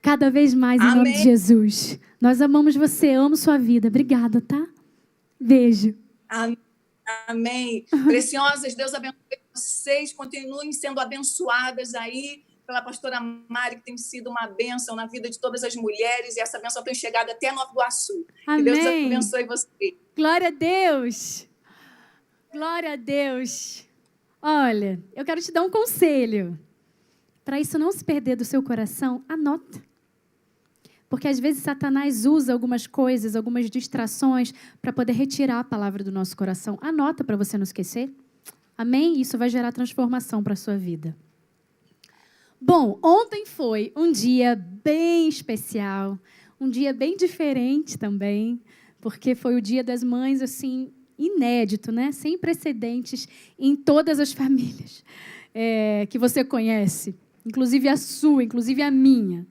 [0.00, 0.96] cada vez mais em Amém.
[0.96, 1.98] nome de Jesus.
[2.20, 3.88] Nós amamos você, amo sua vida.
[3.88, 4.66] Obrigada, tá?
[5.40, 5.94] Beijo.
[6.28, 6.58] Amém.
[7.26, 7.86] Amém.
[8.04, 9.16] Preciosas, Deus abençoe
[9.54, 13.18] vocês, continuem sendo abençoadas aí pela pastora
[13.48, 16.84] Mari, que tem sido uma bênção na vida de todas as mulheres, e essa bênção
[16.84, 18.26] tem chegado até Nova Iguaçu.
[18.46, 18.64] Amém.
[18.64, 19.96] Que Deus abençoe você.
[20.14, 21.48] Glória a Deus.
[22.52, 23.86] Glória a Deus.
[24.40, 26.58] Olha, eu quero te dar um conselho.
[27.42, 29.82] Para isso não se perder do seu coração, anota.
[31.08, 36.12] Porque às vezes Satanás usa algumas coisas, algumas distrações para poder retirar a palavra do
[36.12, 36.78] nosso coração.
[36.82, 38.10] Anota para você não esquecer.
[38.76, 39.20] Amém?
[39.20, 41.16] Isso vai gerar transformação para a sua vida.
[42.60, 46.18] Bom, ontem foi um dia bem especial,
[46.60, 48.60] um dia bem diferente também,
[49.00, 52.10] porque foi o Dia das Mães, assim, inédito, né?
[52.10, 55.04] Sem precedentes em todas as famílias
[55.54, 59.46] é, que você conhece, inclusive a sua, inclusive a minha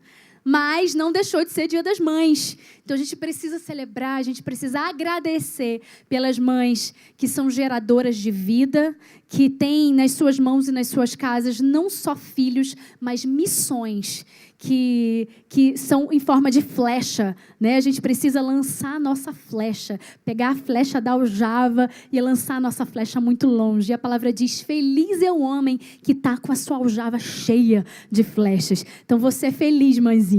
[0.50, 2.58] mas não deixou de ser Dia das Mães.
[2.82, 8.32] Então a gente precisa celebrar, a gente precisa agradecer pelas mães que são geradoras de
[8.32, 8.96] vida,
[9.28, 14.26] que têm nas suas mãos e nas suas casas não só filhos, mas missões
[14.58, 17.36] que, que são em forma de flecha.
[17.60, 17.76] Né?
[17.76, 22.60] A gente precisa lançar a nossa flecha, pegar a flecha da aljava e lançar a
[22.62, 23.92] nossa flecha muito longe.
[23.92, 27.86] E a palavra diz: Feliz é o homem que está com a sua aljava cheia
[28.10, 28.86] de flechas.
[29.06, 30.37] Então você é feliz, mãezinha.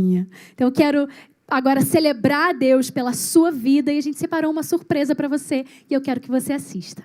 [0.55, 1.09] Então eu quero
[1.46, 5.64] agora celebrar a Deus pela sua vida e a gente separou uma surpresa para você
[5.88, 7.03] e eu quero que você assista.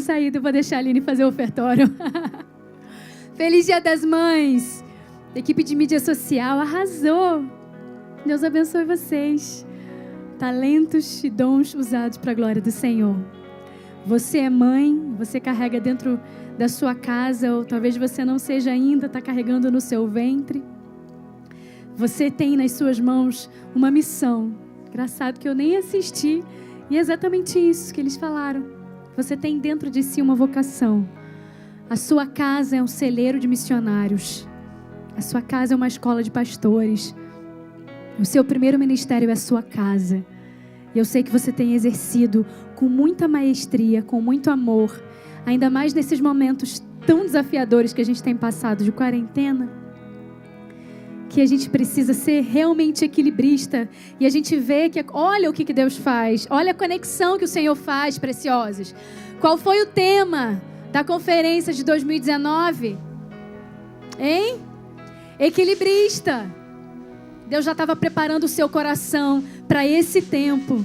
[0.00, 1.90] Saída, eu vou deixar a Aline fazer o ofertório.
[3.34, 4.84] Feliz Dia das Mães!
[5.38, 7.44] equipe de mídia social arrasou.
[8.26, 9.64] Deus abençoe vocês.
[10.38, 13.16] Talentos e dons usados para a glória do Senhor.
[14.04, 16.20] Você é mãe, você carrega dentro
[16.56, 20.62] da sua casa, ou talvez você não seja ainda, está carregando no seu ventre.
[21.96, 24.54] Você tem nas suas mãos uma missão.
[24.88, 26.42] Engraçado que eu nem assisti,
[26.90, 28.77] e é exatamente isso que eles falaram.
[29.18, 31.04] Você tem dentro de si uma vocação.
[31.90, 34.46] A sua casa é um celeiro de missionários.
[35.16, 37.12] A sua casa é uma escola de pastores.
[38.16, 40.24] O seu primeiro ministério é a sua casa.
[40.94, 42.46] E eu sei que você tem exercido
[42.76, 45.02] com muita maestria, com muito amor,
[45.44, 49.68] ainda mais nesses momentos tão desafiadores que a gente tem passado de quarentena
[51.28, 55.64] que a gente precisa ser realmente equilibrista e a gente vê que olha o que,
[55.64, 58.94] que Deus faz, olha a conexão que o Senhor faz, preciosos.
[59.40, 60.60] Qual foi o tema
[60.90, 62.98] da conferência de 2019?
[64.18, 64.60] Hein?
[65.38, 66.50] Equilibrista.
[67.46, 70.84] Deus já estava preparando o seu coração para esse tempo.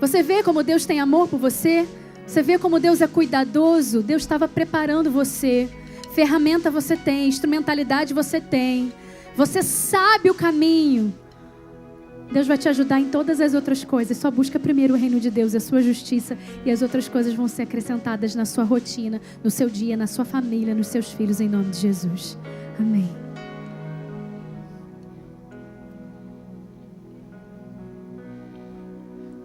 [0.00, 1.86] Você vê como Deus tem amor por você?
[2.26, 4.02] Você vê como Deus é cuidadoso?
[4.02, 5.68] Deus estava preparando você.
[6.14, 8.92] Ferramenta você tem, instrumentalidade você tem.
[9.36, 11.14] Você sabe o caminho.
[12.32, 14.16] Deus vai te ajudar em todas as outras coisas.
[14.16, 17.34] Só busca primeiro o reino de Deus e a sua justiça, e as outras coisas
[17.34, 21.38] vão ser acrescentadas na sua rotina, no seu dia, na sua família, nos seus filhos,
[21.38, 22.38] em nome de Jesus.
[22.78, 23.08] Amém.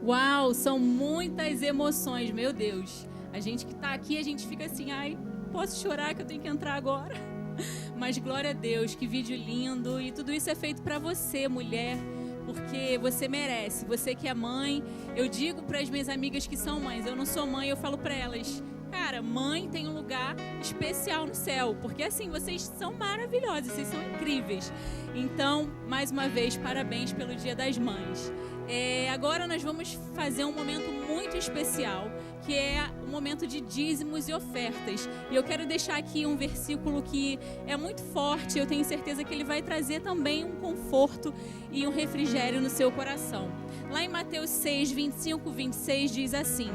[0.03, 3.05] Uau, são muitas emoções, meu Deus.
[3.33, 5.17] A gente que está aqui, a gente fica assim, ai,
[5.51, 7.30] posso chorar que eu tenho que entrar agora?
[7.97, 9.99] Mas glória a Deus, que vídeo lindo.
[9.99, 11.97] E tudo isso é feito para você, mulher,
[12.45, 13.85] porque você merece.
[13.85, 14.83] Você que é mãe,
[15.15, 17.97] eu digo para as minhas amigas que são mães, eu não sou mãe, eu falo
[17.97, 23.71] para elas, cara, mãe tem um lugar especial no céu, porque assim, vocês são maravilhosas,
[23.73, 24.71] vocês são incríveis.
[25.15, 28.31] Então, mais uma vez, parabéns pelo Dia das Mães.
[28.67, 32.09] É, agora nós vamos fazer um momento muito especial,
[32.41, 35.07] que é o momento de dízimos e ofertas.
[35.29, 39.33] E eu quero deixar aqui um versículo que é muito forte, eu tenho certeza que
[39.33, 41.33] ele vai trazer também um conforto
[41.71, 43.51] e um refrigério no seu coração.
[43.89, 46.71] Lá em Mateus 6, 25, 26 diz assim: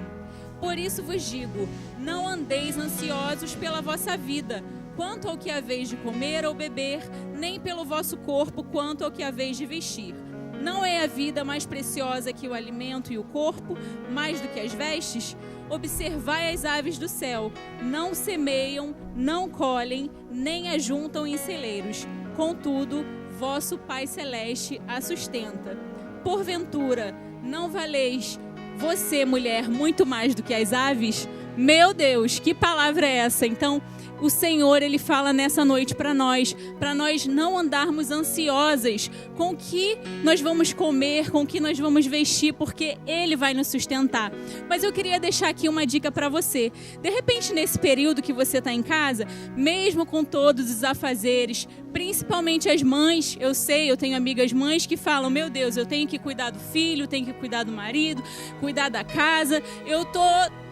[0.61, 4.62] Por isso vos digo, não andeis ansiosos pela vossa vida
[4.97, 7.01] quanto ao que haveis de comer ou beber,
[7.39, 10.14] nem pelo vosso corpo quanto ao que haveis de vestir.
[10.61, 13.77] Não é a vida mais preciosa que o alimento e o corpo,
[14.11, 15.37] mais do que as vestes?
[15.69, 17.53] Observai as aves do céu:
[17.83, 22.07] não semeiam, não colhem, nem ajuntam em celeiros.
[22.35, 23.05] Contudo,
[23.39, 25.77] vosso Pai Celeste a sustenta.
[26.23, 28.39] Porventura, não valeis
[28.77, 31.27] você, mulher, muito mais do que as aves?
[31.57, 33.47] Meu Deus, que palavra é essa?
[33.47, 33.81] Então,
[34.21, 39.57] o Senhor ele fala nessa noite para nós, para nós não andarmos ansiosas com o
[39.57, 44.33] que nós vamos comer, com o que nós vamos vestir, porque ele vai nos sustentar.
[44.69, 46.73] Mas eu queria deixar aqui uma dica para você.
[47.01, 52.69] De repente nesse período que você está em casa, mesmo com todos os afazeres, principalmente
[52.69, 56.19] as mães, eu sei, eu tenho amigas mães que falam: "Meu Deus, eu tenho que
[56.19, 58.23] cuidar do filho, tenho que cuidar do marido,
[58.61, 59.62] cuidar da casa.
[59.87, 60.21] Eu tô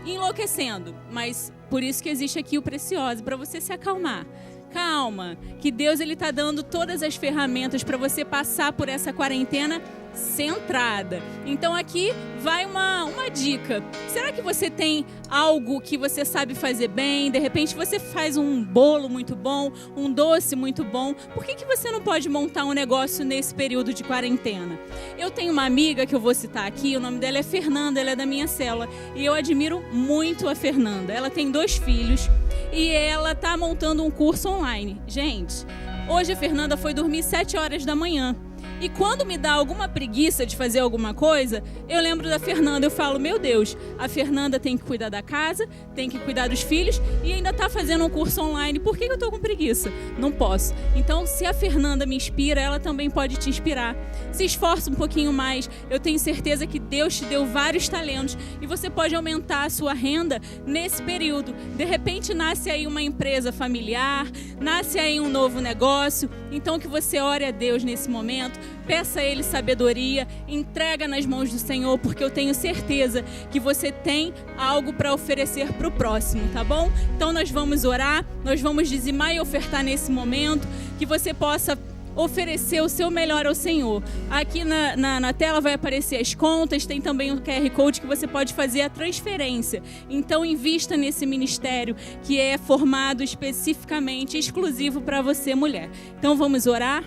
[0.04, 0.94] enlouquecendo".
[1.10, 4.24] Mas por isso que existe aqui o precioso, para você se acalmar.
[4.72, 9.82] Calma, que Deus ele tá dando todas as ferramentas para você passar por essa quarentena
[10.14, 11.22] centrada.
[11.44, 13.82] Então aqui vai uma, uma dica.
[14.08, 17.30] Será que você tem algo que você sabe fazer bem?
[17.30, 21.14] De repente você faz um bolo muito bom, um doce muito bom.
[21.34, 24.78] Por que, que você não pode montar um negócio nesse período de quarentena?
[25.18, 28.10] Eu tenho uma amiga que eu vou citar aqui, o nome dela é Fernanda, ela
[28.10, 28.88] é da minha cela.
[29.14, 31.12] E eu admiro muito a Fernanda.
[31.12, 32.28] Ela tem dois filhos
[32.72, 35.00] e ela está montando um curso online.
[35.06, 35.66] Gente,
[36.08, 38.36] hoje a Fernanda foi dormir 7 horas da manhã
[38.80, 42.86] E quando me dá alguma preguiça de fazer alguma coisa, eu lembro da Fernanda.
[42.86, 46.62] Eu falo, meu Deus, a Fernanda tem que cuidar da casa, tem que cuidar dos
[46.62, 48.78] filhos e ainda está fazendo um curso online.
[48.78, 49.92] Por que eu estou com preguiça?
[50.18, 50.74] Não posso.
[50.94, 53.96] Então, se a Fernanda me inspira, ela também pode te inspirar.
[54.32, 55.70] Se esforça um pouquinho mais.
[55.88, 59.94] Eu tenho certeza que Deus te deu vários talentos e você pode aumentar a sua
[59.94, 61.54] renda nesse período.
[61.76, 64.26] De repente, nasce aí uma empresa familiar,
[64.60, 66.28] nasce aí um novo negócio.
[66.50, 71.50] Então, que você ore a Deus nesse momento peça a Ele sabedoria, entrega nas mãos
[71.50, 76.42] do Senhor, porque eu tenho certeza que você tem algo para oferecer para o próximo,
[76.52, 76.90] tá bom?
[77.16, 80.66] Então nós vamos orar, nós vamos dizimar e ofertar nesse momento,
[80.98, 81.78] que você possa
[82.16, 84.02] oferecer o seu melhor ao Senhor.
[84.30, 88.06] Aqui na, na, na, tela vai aparecer as contas, tem também o QR Code que
[88.06, 89.82] você pode fazer a transferência.
[90.08, 95.90] Então, invista nesse ministério que é formado especificamente, exclusivo para você, mulher.
[96.18, 97.04] Então, vamos orar?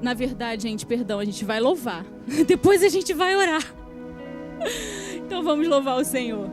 [0.00, 2.04] Na verdade, gente, perdão, a gente vai louvar.
[2.46, 3.62] Depois a gente vai orar.
[5.28, 6.50] Então vamos louvar o Senhor.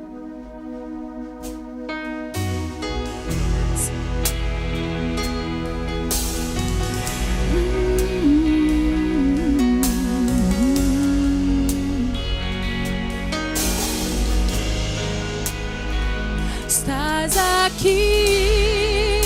[16.68, 19.22] Estás aqui,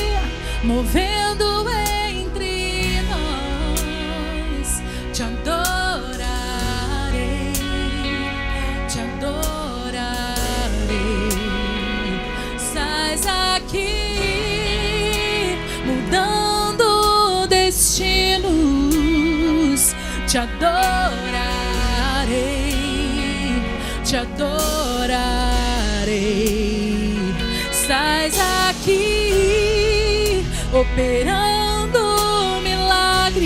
[0.63, 1.58] movendo
[20.29, 21.33] te adorarei,
[24.03, 25.09] te adorarei.
[27.71, 28.37] Estás
[28.69, 33.39] aqui operando milagres,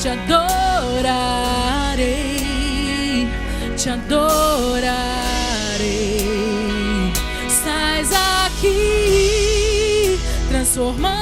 [0.00, 0.48] te adorarei,
[3.76, 4.82] te adorarei.
[7.46, 8.10] Estás
[8.46, 10.18] aqui
[10.48, 11.21] transformando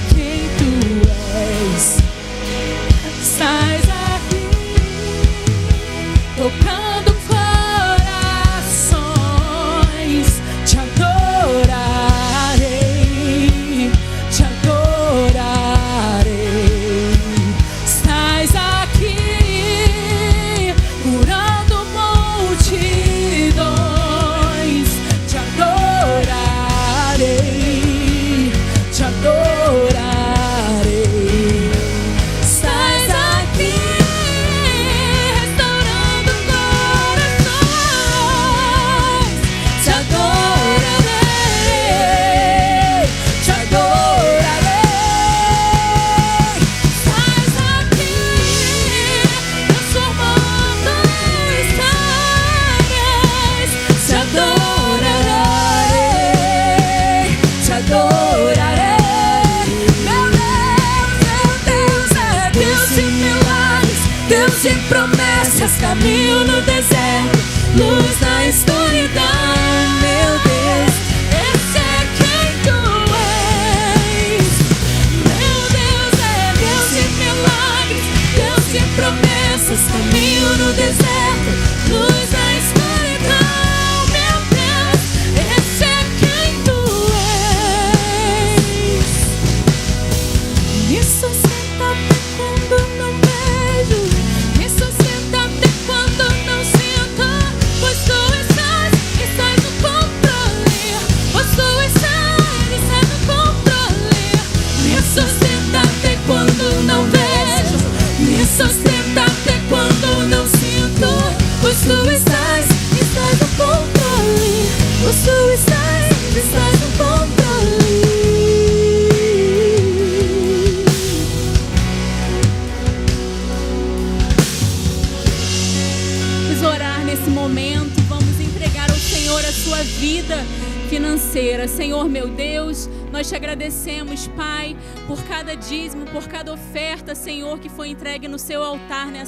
[3.41, 3.80] side.
[80.73, 81.10] Caminho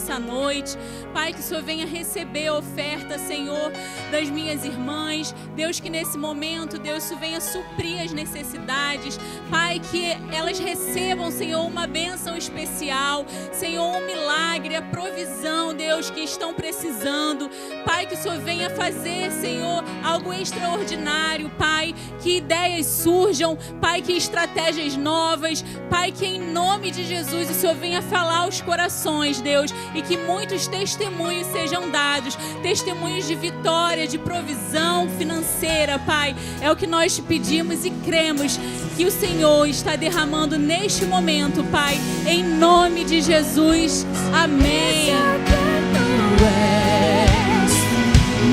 [0.04, 0.78] nessa noite.
[1.14, 3.72] Pai, que o Senhor venha receber a oferta, Senhor,
[4.12, 5.34] das minhas irmãs.
[5.56, 9.18] Deus, que nesse momento, Deus, venha suprir as necessidades.
[9.54, 13.24] Pai, que elas recebam, Senhor, uma bênção especial.
[13.51, 17.51] Senhor, um milagre, a provisão, Deus, que estão precisando.
[17.86, 21.93] Pai, que o Senhor venha fazer, Senhor, algo extraordinário, Pai.
[22.20, 27.76] Que ideias surjam, Pai, que estratégias novas, Pai, que em nome de Jesus o Senhor
[27.76, 34.18] venha falar aos corações, Deus, e que muitos testemunhos sejam dados testemunhos de vitória, de
[34.18, 36.36] provisão financeira, Pai.
[36.60, 38.58] É o que nós te pedimos e cremos
[38.96, 44.06] que o Senhor está derramando neste momento, Pai, em nome de Jesus.
[44.34, 45.12] Amém.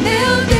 [0.03, 0.60] Meu Deus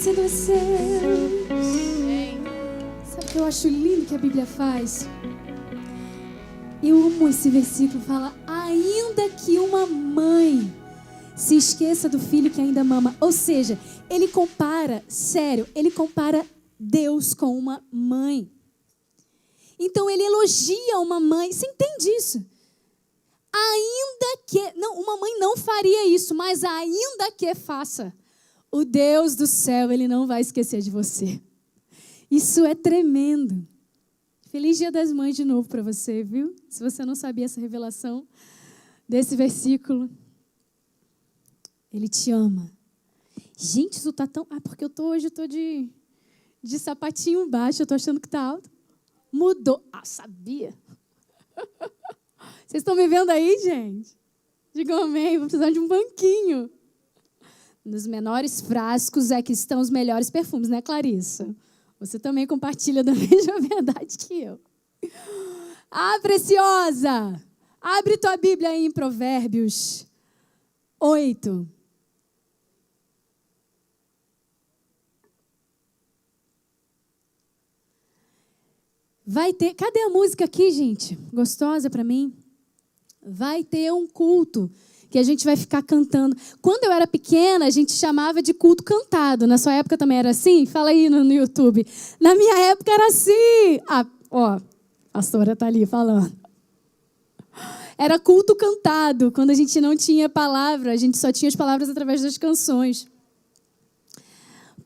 [0.00, 0.32] esquece dos.
[3.04, 5.06] Sabe o que eu acho lindo que a Bíblia faz?
[6.82, 8.02] Eu amo esse versículo.
[8.02, 10.72] Fala, ainda que uma mãe
[11.36, 13.14] se esqueça do filho que ainda mama.
[13.20, 13.78] Ou seja,
[14.08, 16.46] ele compara, sério, ele compara
[16.78, 18.50] Deus com uma mãe.
[19.78, 21.52] Então ele elogia uma mãe.
[21.52, 22.42] Você entende isso?
[23.52, 24.72] Ainda que.
[24.76, 28.14] Não, uma mãe não faria isso, mas ainda que faça.
[28.72, 31.40] O Deus do céu, ele não vai esquecer de você.
[32.30, 33.66] Isso é tremendo.
[34.48, 36.54] Feliz Dia das Mães de novo para você, viu?
[36.68, 38.26] Se você não sabia essa revelação
[39.08, 40.08] desse versículo.
[41.92, 42.70] Ele te ama.
[43.56, 44.46] Gente, isso tá tão.
[44.48, 45.90] Ah, porque eu tô hoje, eu tô de,
[46.62, 48.70] de sapatinho baixo, eu tô achando que tá alto.
[49.32, 49.84] Mudou.
[49.92, 50.72] Ah, sabia.
[52.66, 54.16] Vocês estão me vendo aí, gente?
[54.72, 56.70] Digam amém, vou precisar de um banquinho.
[57.84, 61.54] Nos menores frascos é que estão os melhores perfumes, né, Clarissa?
[61.98, 64.60] Você também compartilha da mesma verdade que eu.
[65.90, 67.40] Ah, preciosa!
[67.80, 70.06] Abre tua Bíblia aí em Provérbios
[70.98, 71.66] 8.
[79.26, 79.74] Vai ter.
[79.74, 81.16] Cadê a música aqui, gente?
[81.32, 82.34] Gostosa para mim?
[83.22, 84.70] Vai ter um culto
[85.10, 86.36] que a gente vai ficar cantando.
[86.62, 89.46] Quando eu era pequena, a gente chamava de culto cantado.
[89.46, 90.64] Na sua época também era assim?
[90.66, 91.84] Fala aí no, no YouTube.
[92.20, 93.80] Na minha época era assim.
[93.88, 94.60] Ah, ó, a
[95.12, 96.32] pastora tá ali falando.
[97.98, 101.90] Era culto cantado, quando a gente não tinha palavra, a gente só tinha as palavras
[101.90, 103.06] através das canções.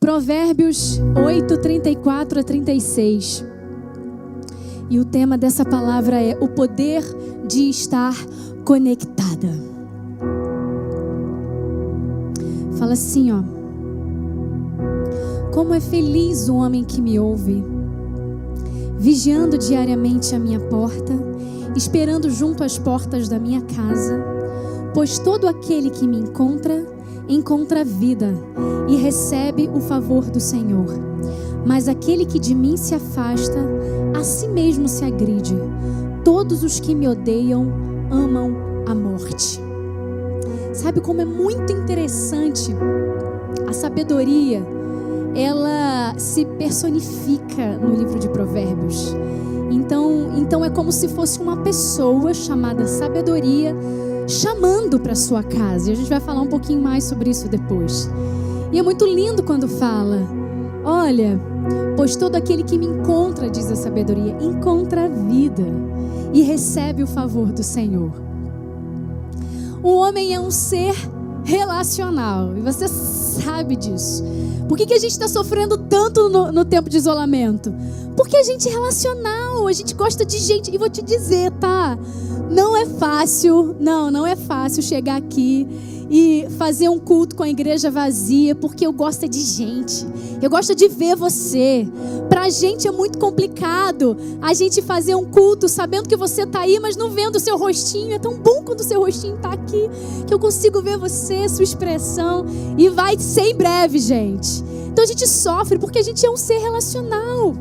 [0.00, 3.44] Provérbios 8, 34 a 36.
[4.90, 7.02] E o tema dessa palavra é o poder
[7.46, 8.14] de estar
[8.64, 9.73] conectada.
[12.78, 13.42] Fala assim, ó.
[15.52, 17.64] Como é feliz o homem que me ouve,
[18.98, 21.12] vigiando diariamente a minha porta,
[21.76, 24.18] esperando junto às portas da minha casa,
[24.92, 26.84] pois todo aquele que me encontra,
[27.28, 28.34] encontra vida
[28.88, 30.86] e recebe o favor do Senhor.
[31.66, 33.58] Mas aquele que de mim se afasta,
[34.18, 35.56] a si mesmo se agride.
[36.24, 37.66] Todos os que me odeiam
[38.10, 38.52] amam
[38.86, 39.60] a morte.
[40.74, 42.74] Sabe como é muito interessante
[43.68, 44.60] a sabedoria?
[45.32, 49.14] Ela se personifica no livro de Provérbios.
[49.70, 53.74] Então, então é como se fosse uma pessoa chamada sabedoria
[54.26, 55.90] chamando para sua casa.
[55.90, 58.10] E a gente vai falar um pouquinho mais sobre isso depois.
[58.72, 60.22] E é muito lindo quando fala:
[60.84, 61.40] Olha,
[61.96, 65.62] pois todo aquele que me encontra, diz a sabedoria, encontra a vida
[66.32, 68.34] e recebe o favor do Senhor.
[69.85, 70.95] O homem é um ser
[71.45, 72.57] relacional.
[72.57, 74.24] E você sabe disso.
[74.66, 77.70] Por que, que a gente está sofrendo tanto no, no tempo de isolamento?
[78.16, 80.74] Porque a gente é relacional, a gente gosta de gente.
[80.74, 81.99] E vou te dizer, tá?
[82.51, 85.68] Não é fácil, não, não é fácil chegar aqui
[86.11, 90.07] e fazer um culto com a igreja vazia, porque eu gosto de gente.
[90.40, 91.86] Eu gosto de ver você.
[92.28, 96.78] Pra gente é muito complicado a gente fazer um culto sabendo que você tá aí,
[96.80, 98.14] mas não vendo o seu rostinho.
[98.14, 99.88] É tão bom quando o seu rostinho tá aqui,
[100.26, 102.44] que eu consigo ver você, sua expressão.
[102.76, 104.62] E vai ser em breve, gente.
[104.88, 107.55] Então a gente sofre porque a gente é um ser relacional.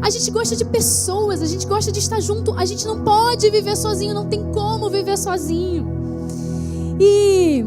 [0.00, 2.52] A gente gosta de pessoas, a gente gosta de estar junto.
[2.54, 6.01] A gente não pode viver sozinho, não tem como viver sozinho.
[7.04, 7.64] E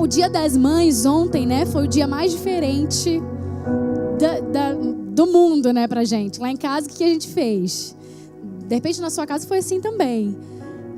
[0.00, 3.22] o Dia das Mães ontem, né, foi o dia mais diferente
[4.18, 6.40] da, da, do mundo, né, pra gente.
[6.40, 7.94] Lá em casa, o que a gente fez?
[8.66, 10.36] De repente na sua casa foi assim também.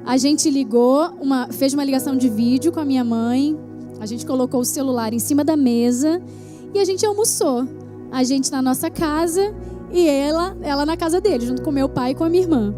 [0.06, 3.54] A gente ligou, uma, fez uma ligação de vídeo com a minha mãe.
[4.00, 6.18] A gente colocou o celular em cima da mesa
[6.72, 7.68] e a gente almoçou.
[8.10, 9.54] A gente na nossa casa
[9.92, 12.74] e ela, ela na casa dele, junto com meu pai e com a minha irmã.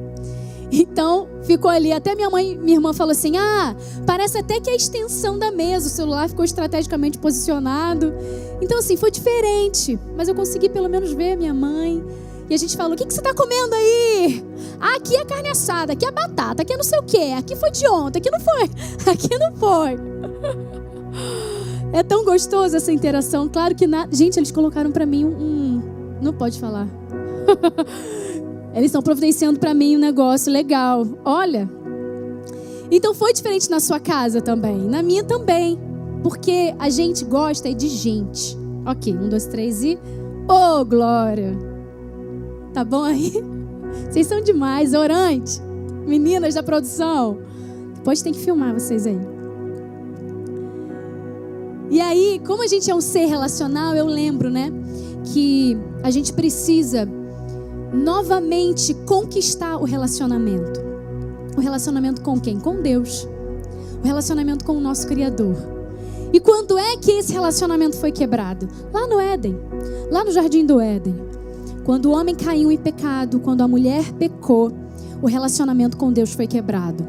[0.72, 1.92] Então, ficou ali.
[1.92, 5.52] Até minha mãe, minha irmã falou assim: "Ah, parece até que é a extensão da
[5.52, 8.14] mesa, o celular ficou estrategicamente posicionado".
[8.60, 12.02] Então, assim, foi diferente, mas eu consegui pelo menos ver minha mãe.
[12.48, 14.42] E a gente falou: "O que que você está comendo aí?"
[14.80, 17.54] Ah, aqui é carne assada, aqui é batata, aqui é não sei o quê, aqui
[17.54, 18.70] foi de ontem, aqui não foi.
[19.12, 19.98] Aqui não foi.
[21.92, 23.48] É tão gostoso essa interação.
[23.48, 24.08] Claro que na...
[24.10, 25.82] gente, eles colocaram para mim um,
[26.22, 26.88] não pode falar.
[28.74, 31.06] Eles estão providenciando para mim um negócio legal.
[31.24, 31.68] Olha.
[32.90, 34.78] Então foi diferente na sua casa também.
[34.78, 35.78] Na minha também.
[36.22, 38.56] Porque a gente gosta de gente.
[38.86, 39.98] Ok, um, dois, três e.
[40.48, 41.56] Oh, glória!
[42.72, 43.32] Tá bom aí?
[44.10, 45.60] Vocês são demais, orante.
[46.06, 47.38] Meninas da produção.
[47.94, 49.18] Depois tem que filmar vocês aí.
[51.88, 54.72] E aí, como a gente é um ser relacional, eu lembro, né?
[55.32, 57.06] Que a gente precisa
[57.92, 60.80] novamente conquistar o relacionamento.
[61.56, 62.58] O relacionamento com quem?
[62.58, 63.28] Com Deus.
[64.02, 65.56] O relacionamento com o nosso Criador.
[66.32, 68.66] E quando é que esse relacionamento foi quebrado?
[68.92, 69.58] Lá no Éden,
[70.10, 71.14] lá no jardim do Éden.
[71.84, 74.72] Quando o homem caiu em pecado, quando a mulher pecou,
[75.20, 77.06] o relacionamento com Deus foi quebrado.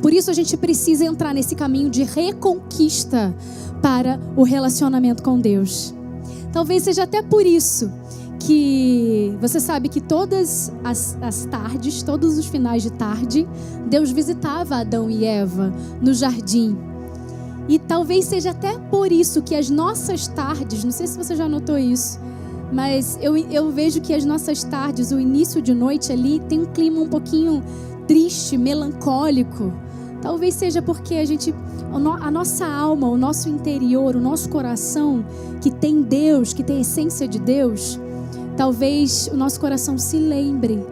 [0.00, 3.34] Por isso a gente precisa entrar nesse caminho de reconquista
[3.80, 5.92] para o relacionamento com Deus.
[6.52, 7.90] Talvez seja até por isso
[8.46, 13.46] que você sabe que todas as, as, tardes, todos os finais de tarde,
[13.88, 16.76] Deus visitava Adão e Eva no jardim.
[17.68, 21.48] E talvez seja até por isso que as nossas tardes, não sei se você já
[21.48, 22.18] notou isso,
[22.72, 26.66] mas eu, eu vejo que as nossas tardes, o início de noite ali, tem um
[26.66, 27.62] clima um pouquinho
[28.08, 29.72] triste, melancólico.
[30.20, 31.54] Talvez seja porque a gente,
[31.92, 35.24] a nossa alma, o nosso interior, o nosso coração,
[35.60, 38.00] que tem Deus, que tem a essência de Deus,
[38.62, 40.86] Talvez o nosso coração se lembre,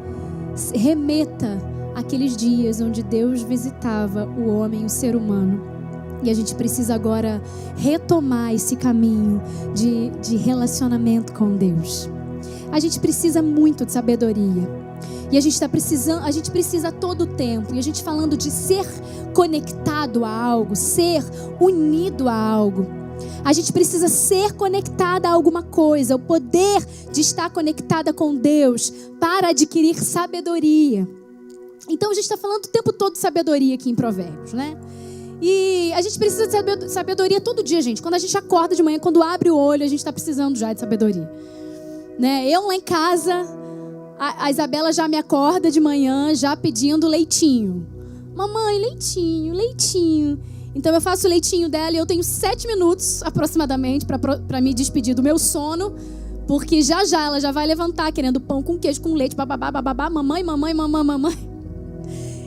[0.74, 1.56] remeta
[1.94, 5.62] aqueles dias onde Deus visitava o homem, o ser humano.
[6.20, 7.40] E a gente precisa agora
[7.76, 9.40] retomar esse caminho
[9.72, 12.10] de, de relacionamento com Deus.
[12.72, 14.68] A gente precisa muito de sabedoria.
[15.30, 17.72] E a gente está precisando, a gente precisa todo o tempo.
[17.72, 18.84] E a gente falando de ser
[19.32, 21.22] conectado a algo, ser
[21.60, 22.99] unido a algo.
[23.44, 28.92] A gente precisa ser conectada a alguma coisa, o poder de estar conectada com Deus
[29.18, 31.06] para adquirir sabedoria.
[31.88, 34.76] Então a gente está falando o tempo todo de sabedoria aqui em Provérbios, né?
[35.42, 38.02] E a gente precisa de sabedoria todo dia, gente.
[38.02, 40.72] Quando a gente acorda de manhã, quando abre o olho, a gente está precisando já
[40.72, 41.30] de sabedoria.
[42.18, 42.46] Né?
[42.46, 43.46] Eu lá em casa,
[44.18, 47.86] a, a Isabela já me acorda de manhã, já pedindo leitinho.
[48.34, 50.38] Mamãe, leitinho, leitinho.
[50.74, 55.14] Então eu faço o leitinho dela e eu tenho sete minutos aproximadamente para me despedir
[55.14, 55.94] do meu sono,
[56.46, 60.08] porque já já ela já vai levantar querendo pão com queijo, com leite, bababá, bababá,
[60.08, 61.50] mamãe, mamãe, mamãe, mamãe.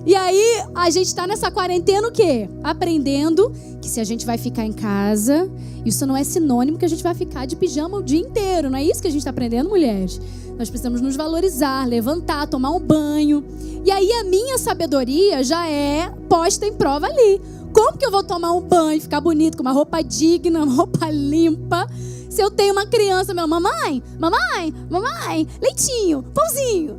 [0.05, 2.49] E aí a gente está nessa quarentena o quê?
[2.61, 5.49] Aprendendo que se a gente vai ficar em casa,
[5.85, 8.69] isso não é sinônimo que a gente vai ficar de pijama o dia inteiro.
[8.69, 10.19] Não é isso que a gente está aprendendo, mulheres?
[10.57, 13.45] Nós precisamos nos valorizar, levantar, tomar um banho.
[13.85, 17.41] E aí a minha sabedoria já é posta em prova ali.
[17.73, 21.09] Como que eu vou tomar um banho, ficar bonito, com uma roupa digna, uma roupa
[21.09, 21.87] limpa,
[22.29, 26.97] se eu tenho uma criança, meu mamãe, mamãe, mamãe, leitinho, pãozinho.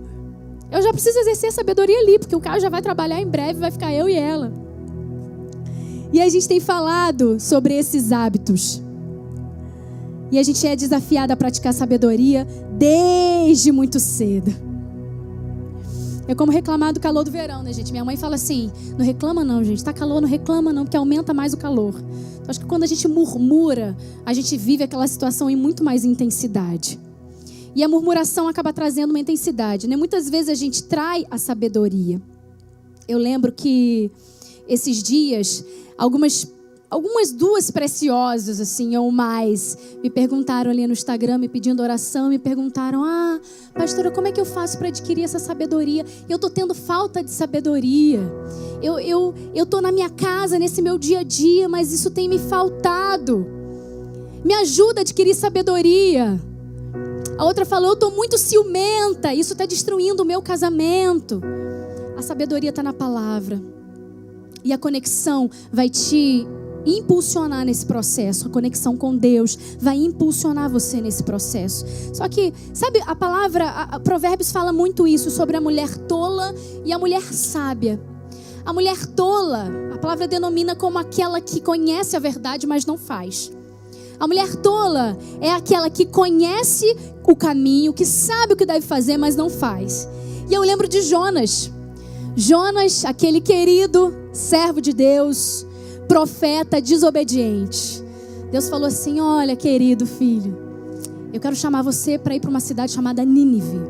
[0.71, 3.61] Eu já preciso exercer a sabedoria ali, porque o cara já vai trabalhar em breve,
[3.61, 4.53] vai ficar eu e ela.
[6.13, 8.83] E a gente tem falado sobre esses hábitos.
[10.31, 12.47] E a gente é desafiada a praticar sabedoria
[12.77, 14.74] desde muito cedo.
[16.27, 17.93] É como reclamar do calor do verão, né, gente?
[17.93, 19.85] Minha mãe fala assim: não reclama não, gente.
[19.85, 21.95] Tá calor, não reclama não, porque aumenta mais o calor.
[21.97, 26.05] Então, acho que quando a gente murmura, a gente vive aquela situação em muito mais
[26.05, 26.99] intensidade.
[27.75, 29.97] E a murmuração acaba trazendo uma intensidade, né?
[29.97, 32.23] Muitas vezes a gente trai a sabedoria.
[33.07, 34.11] Eu lembro que
[34.69, 35.65] esses dias,
[35.99, 36.51] algumas
[36.95, 42.39] algumas duas preciosas, assim, ou mais, me perguntaram ali no Instagram, me pedindo oração, me
[42.39, 43.41] perguntaram: Ah,
[43.75, 46.07] pastora, como é que eu faço para adquirir essa sabedoria?
[46.29, 48.21] Eu tô tendo falta de sabedoria.
[48.81, 52.29] Eu, eu, eu tô na minha casa, nesse meu dia a dia, mas isso tem
[52.29, 53.45] me faltado.
[54.45, 56.41] Me ajuda a adquirir sabedoria.
[57.37, 61.43] A outra falou: Eu tô muito ciumenta, isso está destruindo o meu casamento.
[62.17, 63.61] A sabedoria está na palavra.
[64.63, 66.47] E a conexão vai te
[66.87, 68.49] impulsionar nesse processo.
[68.49, 71.85] A conexão com Deus vai impulsionar você nesse processo.
[72.13, 76.55] Só que, sabe, a palavra, a, a Provérbios fala muito isso sobre a mulher tola
[76.85, 78.01] e a mulher sábia.
[78.65, 83.53] A mulher tola, a palavra denomina como aquela que conhece a verdade, mas não faz.
[84.19, 89.17] A mulher tola é aquela que conhece o caminho, que sabe o que deve fazer,
[89.17, 90.09] mas não faz.
[90.49, 91.71] E eu lembro de Jonas.
[92.37, 95.67] Jonas, aquele querido servo de Deus,
[96.09, 98.03] profeta desobediente.
[98.51, 100.57] Deus falou assim: Olha, querido filho,
[101.33, 103.81] eu quero chamar você para ir para uma cidade chamada Nínive.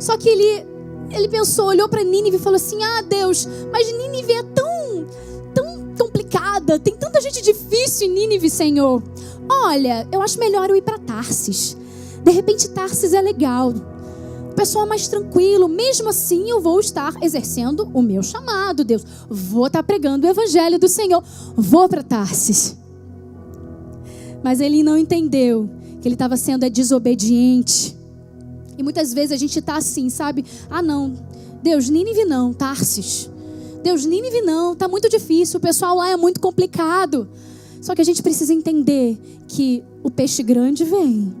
[0.00, 0.66] Só que ele,
[1.10, 5.06] ele pensou, olhou para Nínive e falou assim: Ah, Deus, mas Nínive é tão,
[5.54, 9.02] tão complicada, tem tanta gente difícil em Nínive, Senhor.
[9.48, 11.76] Olha, eu acho melhor eu ir para Tarsis.
[12.22, 13.72] De repente, Tarsis é legal
[14.54, 15.68] pessoal mais tranquilo.
[15.68, 19.04] Mesmo assim, eu vou estar exercendo o meu chamado, Deus.
[19.28, 21.22] Vou estar pregando o evangelho do Senhor.
[21.56, 22.76] Vou para Tarsis.
[24.42, 25.68] Mas ele não entendeu
[26.00, 27.96] que ele estava sendo desobediente.
[28.76, 30.44] E muitas vezes a gente está assim, sabe?
[30.68, 31.14] Ah, não.
[31.62, 33.30] Deus, Nínive não, Tarsis.
[33.82, 35.58] Deus, Nínive não, está muito difícil.
[35.58, 37.28] O pessoal lá é muito complicado.
[37.80, 41.34] Só que a gente precisa entender que o peixe grande vem.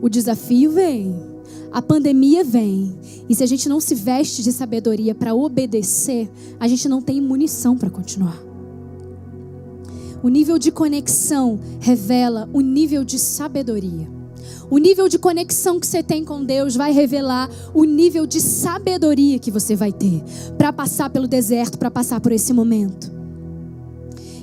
[0.00, 1.29] O desafio vem
[1.72, 2.98] a pandemia vem.
[3.28, 7.20] E se a gente não se veste de sabedoria para obedecer, a gente não tem
[7.20, 8.40] munição para continuar.
[10.22, 14.08] O nível de conexão revela o nível de sabedoria.
[14.70, 19.38] O nível de conexão que você tem com Deus vai revelar o nível de sabedoria
[19.38, 20.22] que você vai ter
[20.56, 23.10] para passar pelo deserto, para passar por esse momento.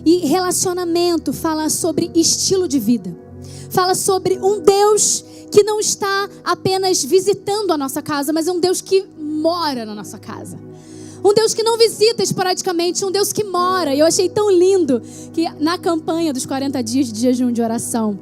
[0.05, 3.15] E relacionamento fala sobre estilo de vida.
[3.69, 8.59] Fala sobre um Deus que não está apenas visitando a nossa casa, mas é um
[8.59, 10.59] Deus que mora na nossa casa.
[11.23, 13.93] Um Deus que não visita esporadicamente, um Deus que mora.
[13.93, 15.01] E eu achei tão lindo
[15.33, 18.19] que na campanha dos 40 dias de jejum de oração,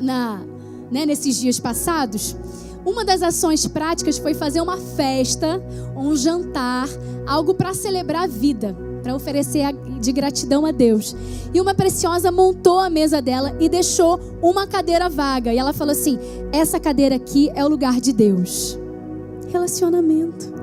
[0.00, 0.42] na,
[0.90, 2.36] né, nesses dias passados,
[2.84, 5.62] uma das ações práticas foi fazer uma festa,
[5.96, 6.88] um jantar,
[7.26, 11.14] algo para celebrar a vida para oferecer de gratidão a Deus.
[11.54, 15.54] E uma preciosa montou a mesa dela e deixou uma cadeira vaga.
[15.54, 16.18] E ela falou assim:
[16.52, 18.76] essa cadeira aqui é o lugar de Deus.
[19.52, 20.56] Relacionamento.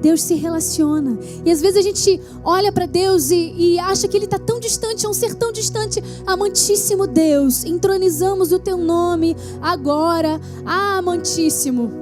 [0.00, 1.18] Deus se relaciona.
[1.44, 4.58] E às vezes a gente olha para Deus e, e, acha que Ele está tão
[4.58, 6.02] distante, é um ser tão distante.
[6.26, 10.40] Amantíssimo Deus, entronizamos o Teu nome agora.
[10.64, 11.92] Ah, amantíssimo.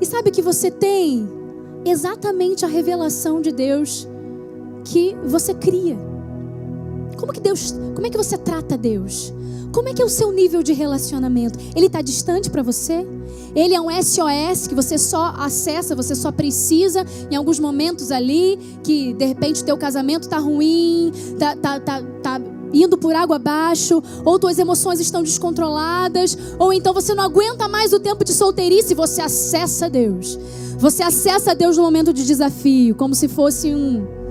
[0.00, 1.26] E sabe que você tem
[1.86, 4.08] exatamente a revelação de Deus
[4.84, 5.96] que você cria.
[7.16, 9.32] Como que Deus, como é que você trata Deus?
[9.72, 11.58] Como é que é o seu nível de relacionamento?
[11.74, 13.04] Ele está distante para você?
[13.56, 18.56] Ele é um SOS que você só acessa, você só precisa em alguns momentos ali,
[18.84, 22.40] que de repente teu casamento está ruim, tá, tá, tá, tá
[22.72, 27.92] indo por água abaixo, ou tuas emoções estão descontroladas, ou então você não aguenta mais
[27.92, 30.38] o tempo de solteirice e você acessa Deus.
[30.78, 34.23] Você acessa Deus no momento de desafio, como se fosse um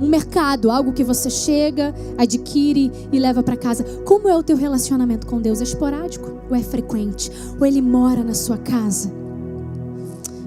[0.00, 3.84] um mercado, algo que você chega, adquire e leva para casa.
[4.04, 5.60] Como é o teu relacionamento com Deus?
[5.60, 7.30] É esporádico ou é frequente?
[7.58, 9.12] Ou ele mora na sua casa?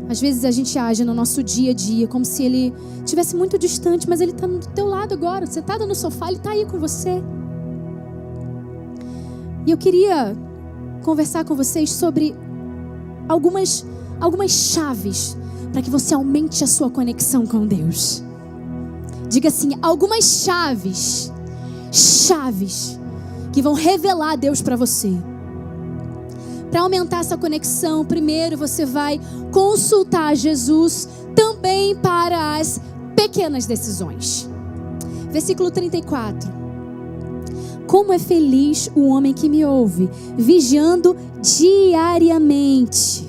[0.10, 2.74] Às vezes a gente age no nosso dia a dia como se ele
[3.04, 5.44] estivesse muito distante, mas ele está do teu lado agora.
[5.44, 7.22] Está no sofá, ele está aí com você.
[9.66, 10.36] E eu queria
[11.04, 12.34] conversar com vocês sobre
[13.28, 13.86] algumas,
[14.20, 15.38] algumas chaves
[15.74, 18.24] para que você aumente a sua conexão com Deus.
[19.30, 21.32] Diga assim: algumas chaves,
[21.92, 23.00] chaves,
[23.52, 25.12] que vão revelar Deus para você.
[26.72, 29.20] Para aumentar essa conexão, primeiro você vai
[29.52, 32.80] consultar Jesus também para as
[33.16, 34.50] pequenas decisões.
[35.32, 36.58] Versículo 34.
[37.88, 43.26] Como é feliz o homem que me ouve, vigiando diariamente.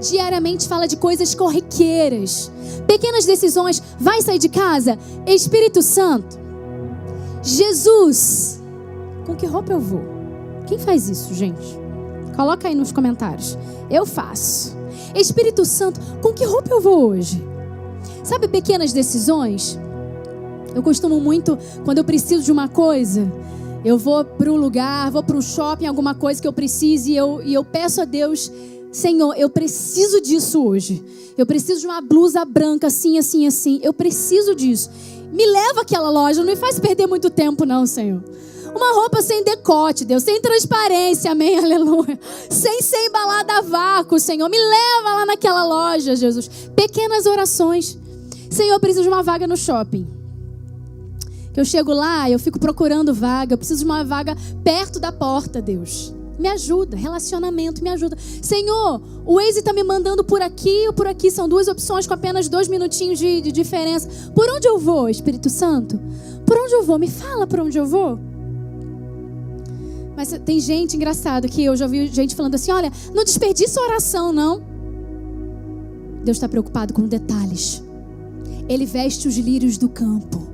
[0.00, 2.52] diariamente fala de coisas corriqueiras.
[2.86, 3.82] Pequenas decisões.
[3.98, 4.98] Vai sair de casa?
[5.26, 6.38] Espírito Santo.
[7.42, 8.62] Jesus.
[9.24, 10.02] Com que roupa eu vou?
[10.66, 11.78] Quem faz isso, gente?
[12.34, 13.56] Coloca aí nos comentários.
[13.90, 14.76] Eu faço.
[15.14, 17.42] Espírito Santo, com que roupa eu vou hoje?
[18.22, 19.78] Sabe pequenas decisões?
[20.74, 23.30] Eu costumo muito, quando eu preciso de uma coisa,
[23.84, 27.16] eu vou para um lugar, vou para um shopping, alguma coisa que eu precise, e
[27.16, 28.52] eu, e eu peço a Deus,
[28.92, 31.04] Senhor, eu preciso disso hoje.
[31.36, 33.78] Eu preciso de uma blusa branca, assim, assim, assim.
[33.82, 34.90] Eu preciso disso.
[35.32, 38.22] Me leva àquela loja, não me faz perder muito tempo, não, Senhor.
[38.74, 42.18] Uma roupa sem decote, Deus, sem transparência, amém, aleluia.
[42.48, 44.48] Sem ser embalada a vácuo, Senhor.
[44.48, 46.48] Me leva lá naquela loja, Jesus.
[46.74, 47.98] Pequenas orações.
[48.50, 50.06] Senhor, eu preciso de uma vaga no shopping.
[51.56, 55.60] Eu chego lá, eu fico procurando vaga, eu preciso de uma vaga perto da porta,
[55.62, 56.15] Deus.
[56.38, 58.16] Me ajuda, relacionamento, me ajuda.
[58.42, 61.30] Senhor, o Waze está me mandando por aqui ou por aqui.
[61.30, 64.08] São duas opções com apenas dois minutinhos de, de diferença.
[64.34, 65.98] Por onde eu vou, Espírito Santo?
[66.44, 66.98] Por onde eu vou?
[66.98, 68.18] Me fala por onde eu vou.
[70.16, 74.32] Mas tem gente engraçado que eu já ouvi gente falando assim: olha, não desperdiça oração,
[74.32, 74.62] não.
[76.24, 77.82] Deus está preocupado com detalhes.
[78.68, 80.46] Ele veste os lírios do campo.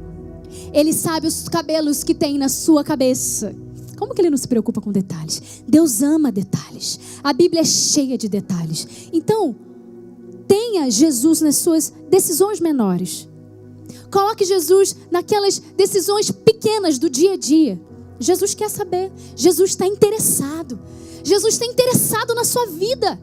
[0.72, 3.54] Ele sabe os cabelos que tem na sua cabeça.
[4.02, 5.62] Como que ele não se preocupa com detalhes?
[5.64, 6.98] Deus ama detalhes.
[7.22, 9.08] A Bíblia é cheia de detalhes.
[9.12, 9.54] Então,
[10.48, 13.28] tenha Jesus nas suas decisões menores.
[14.10, 17.80] Coloque Jesus naquelas decisões pequenas do dia a dia.
[18.18, 19.12] Jesus quer saber.
[19.36, 20.80] Jesus está interessado.
[21.22, 23.20] Jesus está interessado na sua vida.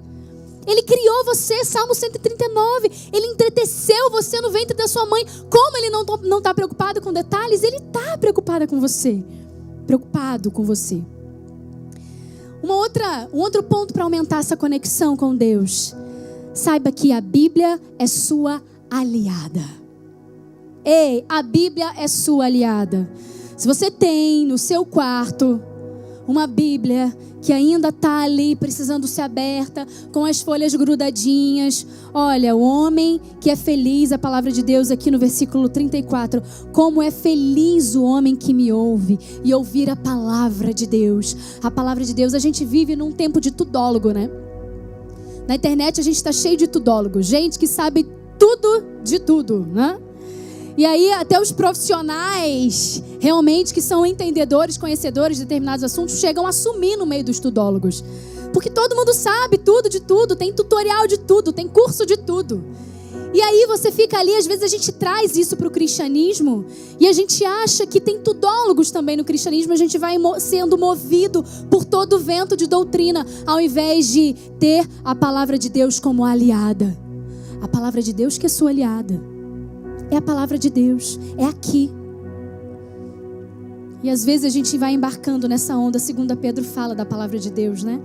[0.66, 2.90] Ele criou você, Salmo 139.
[3.12, 5.26] Ele entreteceu você no ventre da sua mãe.
[5.50, 7.64] Como ele não está preocupado com detalhes?
[7.64, 9.22] Ele está preocupado com você.
[9.90, 11.04] Preocupado com você.
[12.62, 15.96] Uma outra, um outro ponto para aumentar essa conexão com Deus.
[16.54, 19.64] Saiba que a Bíblia é sua aliada.
[20.86, 23.10] Ei, a Bíblia é sua aliada.
[23.58, 25.60] Se você tem no seu quarto
[26.28, 27.12] uma Bíblia
[27.42, 31.86] que ainda está ali precisando ser aberta, com as folhas grudadinhas.
[32.14, 36.42] Olha, o homem que é feliz, a palavra de Deus aqui no versículo 34.
[36.72, 41.36] Como é feliz o homem que me ouve e ouvir a palavra de Deus.
[41.64, 44.30] A palavra de Deus, a gente vive num tempo de tudólogo, né?
[45.48, 48.06] Na internet a gente está cheio de tudólogo, gente que sabe
[48.38, 49.98] tudo de tudo, né?
[50.78, 56.50] E aí, até os profissionais, realmente, que são entendedores, conhecedores de determinados assuntos, chegam a
[56.50, 58.04] assumir no meio dos tudólogos.
[58.54, 62.64] Porque todo mundo sabe tudo de tudo, tem tutorial de tudo, tem curso de tudo.
[63.32, 66.66] E aí você fica ali, às vezes a gente traz isso para o cristianismo
[67.00, 71.44] e a gente acha que tem tudólogos também no cristianismo, a gente vai sendo movido
[71.70, 76.26] por todo o vento de doutrina, ao invés de ter a palavra de Deus como
[76.26, 76.98] aliada.
[77.62, 79.39] A palavra de Deus que é sua aliada.
[80.12, 81.92] É a palavra de Deus, é aqui.
[84.02, 87.52] E às vezes a gente vai embarcando nessa onda, segunda Pedro fala da palavra de
[87.52, 88.00] Deus, né?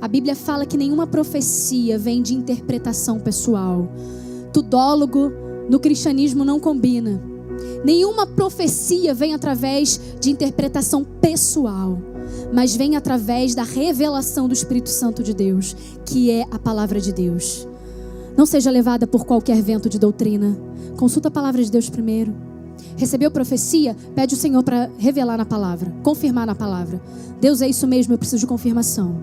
[0.00, 3.88] A Bíblia fala que nenhuma profecia vem de interpretação pessoal.
[4.52, 5.32] Tudólogo
[5.70, 7.22] no cristianismo não combina.
[7.84, 11.98] Nenhuma profecia vem através de interpretação pessoal,
[12.52, 17.12] mas vem através da revelação do Espírito Santo de Deus, que é a palavra de
[17.12, 17.66] Deus.
[18.36, 20.58] Não seja levada por qualquer vento de doutrina.
[20.96, 22.34] Consulta a palavra de Deus primeiro.
[22.96, 23.96] Recebeu profecia?
[24.14, 27.00] Pede o Senhor para revelar na palavra, confirmar na palavra.
[27.40, 29.16] Deus, é isso mesmo, eu preciso de confirmação.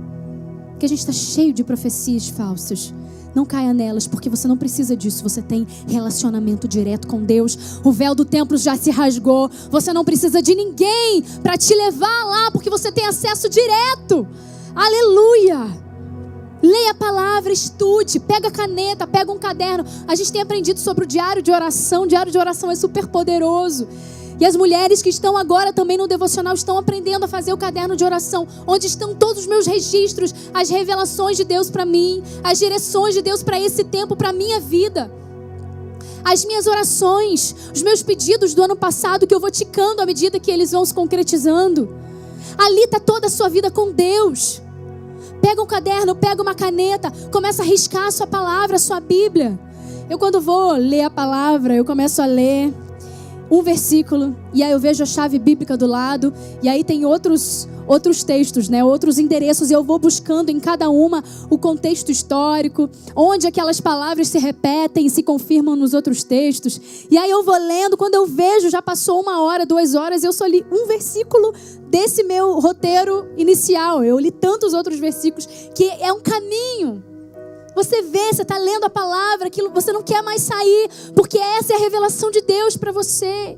[0.71, 2.93] Porque a gente está cheio de profecias falsas.
[3.33, 5.23] Não caia nelas, porque você não precisa disso.
[5.23, 7.79] Você tem relacionamento direto com Deus.
[7.83, 9.49] O véu do templo já se rasgou.
[9.69, 14.27] Você não precisa de ninguém para te levar lá, porque você tem acesso direto.
[14.75, 15.90] Aleluia!
[16.61, 19.83] Leia a palavra, estude, pega a caneta, pega um caderno.
[20.07, 22.03] A gente tem aprendido sobre o diário de oração.
[22.03, 23.87] O diário de oração é super poderoso.
[24.39, 27.95] E as mulheres que estão agora também no devocional estão aprendendo a fazer o caderno
[27.95, 32.57] de oração, onde estão todos os meus registros, as revelações de Deus para mim, as
[32.57, 35.11] direções de Deus para esse tempo, para minha vida.
[36.23, 40.39] As minhas orações, os meus pedidos do ano passado que eu vou ticando à medida
[40.39, 41.89] que eles vão se concretizando.
[42.57, 44.61] Ali está toda a sua vida com Deus.
[45.41, 49.59] Pega um caderno, pega uma caneta, começa a riscar a sua palavra, a sua Bíblia.
[50.09, 52.73] Eu, quando vou ler a palavra, eu começo a ler
[53.51, 56.33] um versículo, e aí eu vejo a chave bíblica do lado,
[56.63, 60.89] e aí tem outros outros textos, né, outros endereços, e eu vou buscando em cada
[60.89, 66.79] uma o contexto histórico, onde aquelas palavras se repetem se confirmam nos outros textos.
[67.09, 70.31] E aí eu vou lendo, quando eu vejo, já passou uma hora, duas horas, eu
[70.31, 71.53] só li um versículo
[71.89, 74.03] desse meu roteiro inicial.
[74.03, 77.10] Eu li tantos outros versículos que é um caminho.
[77.75, 81.73] Você vê, você está lendo a palavra, aquilo você não quer mais sair, porque essa
[81.73, 83.57] é a revelação de Deus para você.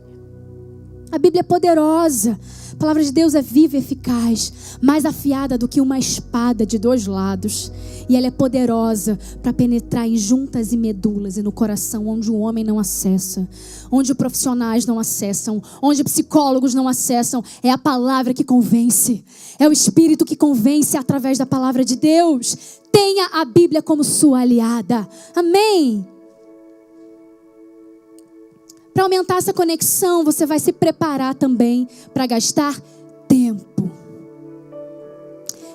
[1.11, 2.39] A Bíblia é poderosa.
[2.73, 6.77] A palavra de Deus é viva e eficaz, mais afiada do que uma espada de
[6.77, 7.71] dois lados.
[8.09, 12.39] E ela é poderosa para penetrar em juntas e medulas e no coração, onde o
[12.39, 13.47] homem não acessa,
[13.91, 17.43] onde profissionais não acessam, onde psicólogos não acessam.
[17.61, 19.23] É a palavra que convence,
[19.59, 22.57] é o Espírito que convence através da palavra de Deus.
[22.91, 25.07] Tenha a Bíblia como sua aliada.
[25.35, 26.12] Amém.
[28.93, 32.79] Para aumentar essa conexão, você vai se preparar também para gastar
[33.27, 33.91] tempo.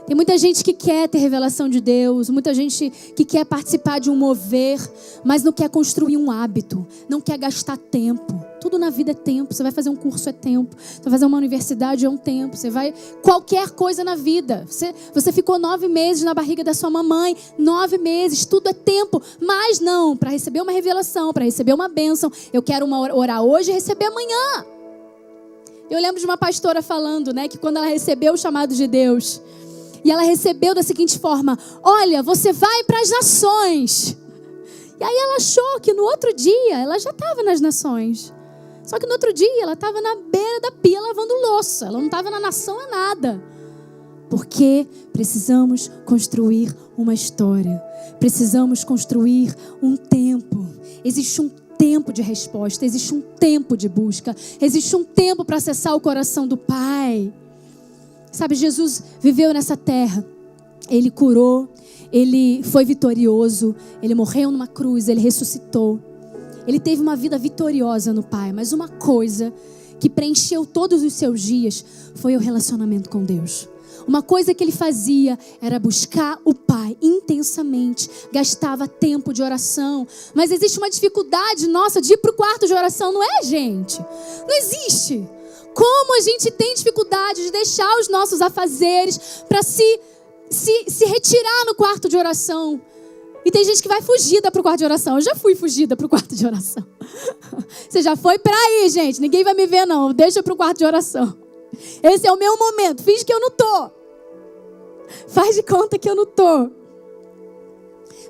[0.06, 4.08] Tem muita gente que quer ter revelação de Deus, muita gente que quer participar de
[4.08, 4.80] um mover,
[5.22, 8.42] mas não quer construir um hábito, não quer gastar tempo.
[8.60, 9.54] Tudo na vida é tempo.
[9.54, 10.76] Você vai fazer um curso é tempo.
[10.78, 12.56] Você vai fazer uma universidade é um tempo.
[12.56, 14.64] Você vai qualquer coisa na vida.
[14.68, 18.44] Você, você ficou nove meses na barriga da sua mamãe, nove meses.
[18.44, 19.22] Tudo é tempo.
[19.40, 23.70] Mas não, para receber uma revelação, para receber uma bênção, eu quero uma orar hoje
[23.70, 24.64] e receber amanhã.
[25.90, 29.40] Eu lembro de uma pastora falando, né, que quando ela recebeu o chamado de Deus,
[30.04, 34.16] e ela recebeu da seguinte forma: Olha, você vai para as nações.
[35.00, 38.34] E aí ela achou que no outro dia ela já estava nas nações.
[38.88, 41.84] Só que no outro dia ela estava na beira da pia lavando louça.
[41.84, 43.42] Ela não estava na nação a nada.
[44.30, 47.82] Porque precisamos construir uma história.
[48.18, 50.66] Precisamos construir um tempo.
[51.04, 55.94] Existe um tempo de resposta, existe um tempo de busca, existe um tempo para acessar
[55.94, 57.30] o coração do Pai.
[58.32, 60.24] Sabe, Jesus viveu nessa terra,
[60.88, 61.68] ele curou,
[62.10, 66.07] ele foi vitorioso, ele morreu numa cruz, ele ressuscitou.
[66.68, 69.50] Ele teve uma vida vitoriosa no Pai, mas uma coisa
[69.98, 71.82] que preencheu todos os seus dias
[72.16, 73.66] foi o relacionamento com Deus.
[74.06, 80.06] Uma coisa que ele fazia era buscar o Pai intensamente, gastava tempo de oração.
[80.34, 83.98] Mas existe uma dificuldade nossa de ir para o quarto de oração, não é, gente?
[84.00, 85.26] Não existe.
[85.74, 90.00] Como a gente tem dificuldade de deixar os nossos afazeres para se,
[90.50, 92.78] se, se retirar no quarto de oração.
[93.44, 95.16] E tem gente que vai fugida para o quarto de oração.
[95.16, 96.84] Eu já fui fugida para o quarto de oração.
[97.88, 99.20] Você já foi para aí, gente.
[99.20, 100.12] Ninguém vai me ver, não.
[100.12, 101.36] Deixa para o quarto de oração.
[102.02, 103.02] Esse é o meu momento.
[103.02, 103.90] Finge que eu não tô.
[105.28, 106.70] Faz de conta que eu não tô.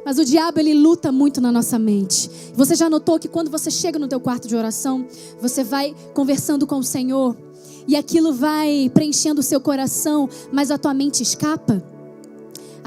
[0.05, 2.31] Mas o diabo ele luta muito na nossa mente.
[2.55, 5.07] Você já notou que quando você chega no teu quarto de oração,
[5.41, 7.37] você vai conversando com o Senhor
[7.87, 11.83] e aquilo vai preenchendo o seu coração, mas a tua mente escapa?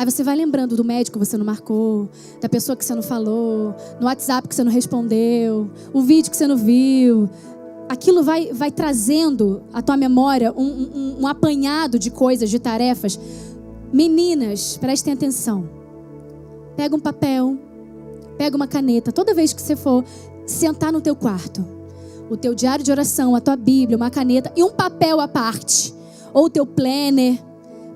[0.01, 2.09] Aí você vai lembrando do médico que você não marcou,
[2.41, 6.35] da pessoa que você não falou, no WhatsApp que você não respondeu, o vídeo que
[6.35, 7.29] você não viu.
[7.87, 13.19] Aquilo vai, vai trazendo à tua memória um, um, um apanhado de coisas, de tarefas.
[13.93, 15.69] Meninas, prestem atenção.
[16.75, 17.55] Pega um papel,
[18.39, 19.11] pega uma caneta.
[19.11, 20.03] Toda vez que você for
[20.47, 21.63] sentar no teu quarto,
[22.27, 25.93] o teu diário de oração, a tua Bíblia, uma caneta e um papel à parte,
[26.33, 27.50] ou o teu planner,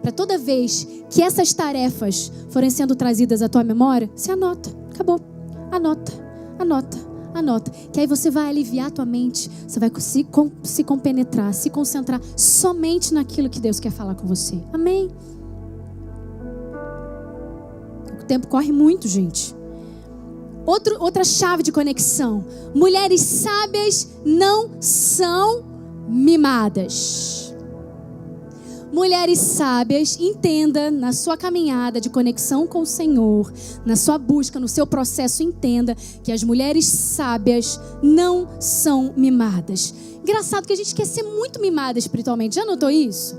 [0.05, 4.69] para toda vez que essas tarefas forem sendo trazidas à tua memória, você anota.
[4.93, 5.19] Acabou.
[5.71, 6.11] Anota,
[6.59, 6.97] anota,
[7.33, 7.71] anota.
[7.91, 10.23] Que aí você vai aliviar a tua mente, você vai se,
[10.61, 14.61] se compenetrar, se concentrar somente naquilo que Deus quer falar com você.
[14.71, 15.09] Amém?
[18.21, 19.55] O tempo corre muito, gente.
[20.67, 22.45] Outro, outra chave de conexão.
[22.75, 25.65] Mulheres sábias não são
[26.07, 27.44] mimadas.
[28.95, 33.51] Mulheres sábias, entenda na sua caminhada de conexão com o Senhor,
[33.85, 35.93] na sua busca, no seu processo, entenda
[36.23, 39.93] que as mulheres sábias não são mimadas.
[40.23, 42.55] Engraçado que a gente quer ser muito mimada espiritualmente.
[42.55, 43.37] Já notou isso?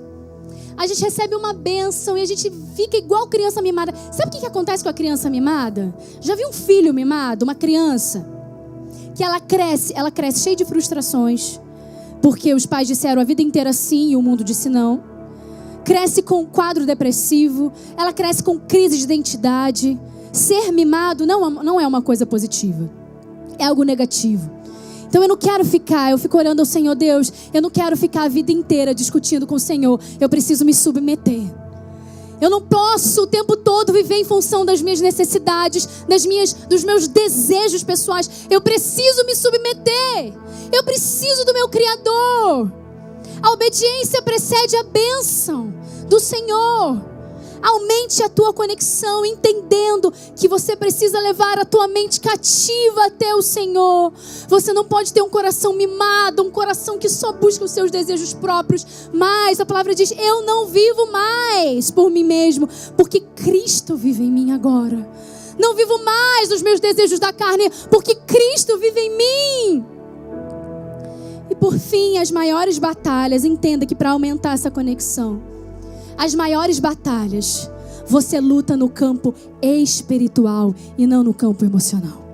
[0.76, 3.94] a gente recebe uma bênção e a gente fica igual criança mimada.
[4.12, 5.96] Sabe o que, que acontece com a criança mimada?
[6.20, 8.28] Já viu um filho mimado, uma criança?
[9.14, 11.58] Que ela cresce, ela cresce cheia de frustrações,
[12.20, 15.15] porque os pais disseram a vida inteira sim e o mundo disse não.
[15.86, 19.96] Cresce com quadro depressivo, ela cresce com crise de identidade.
[20.32, 22.90] Ser mimado não, não é uma coisa positiva,
[23.56, 24.50] é algo negativo.
[25.06, 28.24] Então eu não quero ficar, eu fico orando ao Senhor Deus, eu não quero ficar
[28.24, 30.00] a vida inteira discutindo com o Senhor.
[30.18, 31.44] Eu preciso me submeter.
[32.40, 36.82] Eu não posso o tempo todo viver em função das minhas necessidades, das minhas, dos
[36.82, 38.28] meus desejos pessoais.
[38.50, 40.34] Eu preciso me submeter.
[40.72, 42.85] Eu preciso do meu Criador.
[43.42, 45.72] A obediência precede a bênção
[46.08, 47.16] do Senhor.
[47.62, 53.42] Aumente a tua conexão, entendendo que você precisa levar a tua mente cativa até o
[53.42, 54.12] Senhor.
[54.48, 58.32] Você não pode ter um coração mimado, um coração que só busca os seus desejos
[58.34, 58.86] próprios.
[59.12, 64.30] Mas a palavra diz: Eu não vivo mais por mim mesmo, porque Cristo vive em
[64.30, 65.08] mim agora.
[65.58, 69.95] Não vivo mais os meus desejos da carne, porque Cristo vive em mim.
[71.60, 75.40] Por fim, as maiores batalhas, entenda que para aumentar essa conexão,
[76.16, 77.70] as maiores batalhas
[78.06, 82.24] você luta no campo espiritual e não no campo emocional.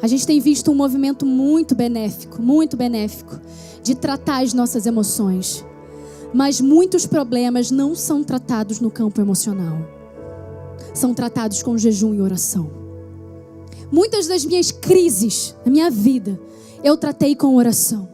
[0.00, 3.38] A gente tem visto um movimento muito benéfico, muito benéfico,
[3.82, 5.64] de tratar as nossas emoções.
[6.32, 9.78] Mas muitos problemas não são tratados no campo emocional.
[10.92, 12.70] São tratados com jejum e oração.
[13.90, 16.40] Muitas das minhas crises na minha vida,
[16.84, 18.06] eu tratei com oração.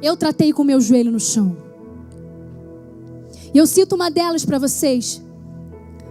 [0.00, 1.56] Eu tratei com meu joelho no chão.
[3.52, 5.20] E eu cito uma delas para vocês.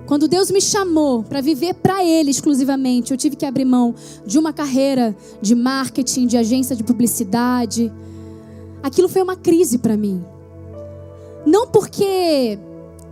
[0.05, 3.95] Quando Deus me chamou para viver para Ele exclusivamente, eu tive que abrir mão
[4.26, 7.91] de uma carreira de marketing, de agência de publicidade.
[8.84, 10.23] Aquilo foi uma crise para mim.
[11.45, 12.59] Não porque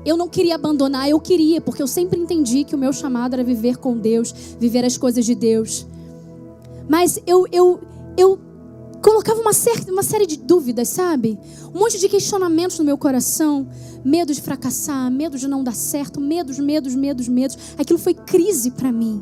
[0.06, 3.44] eu não queria abandonar, eu queria, porque eu sempre entendi que o meu chamado era
[3.44, 5.88] viver com Deus, viver as coisas de Deus.
[6.90, 7.80] Mas eu, eu,
[8.18, 8.40] eu
[9.04, 11.38] colocava uma, certa, uma série de dúvidas, sabe?
[11.76, 13.68] Um monte de questionamentos no meu coração.
[14.04, 17.58] Medo de fracassar, medo de não dar certo, medos, medos, medos, medos.
[17.78, 19.22] Aquilo foi crise para mim.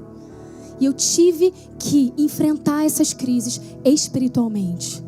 [0.80, 5.04] E eu tive que enfrentar essas crises espiritualmente.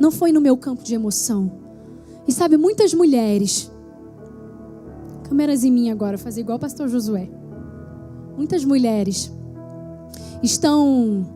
[0.00, 1.52] Não foi no meu campo de emoção.
[2.26, 3.70] E sabe, muitas mulheres.
[5.24, 7.30] Câmeras em mim agora, fazer igual o pastor Josué.
[8.36, 9.30] Muitas mulheres
[10.42, 11.26] estão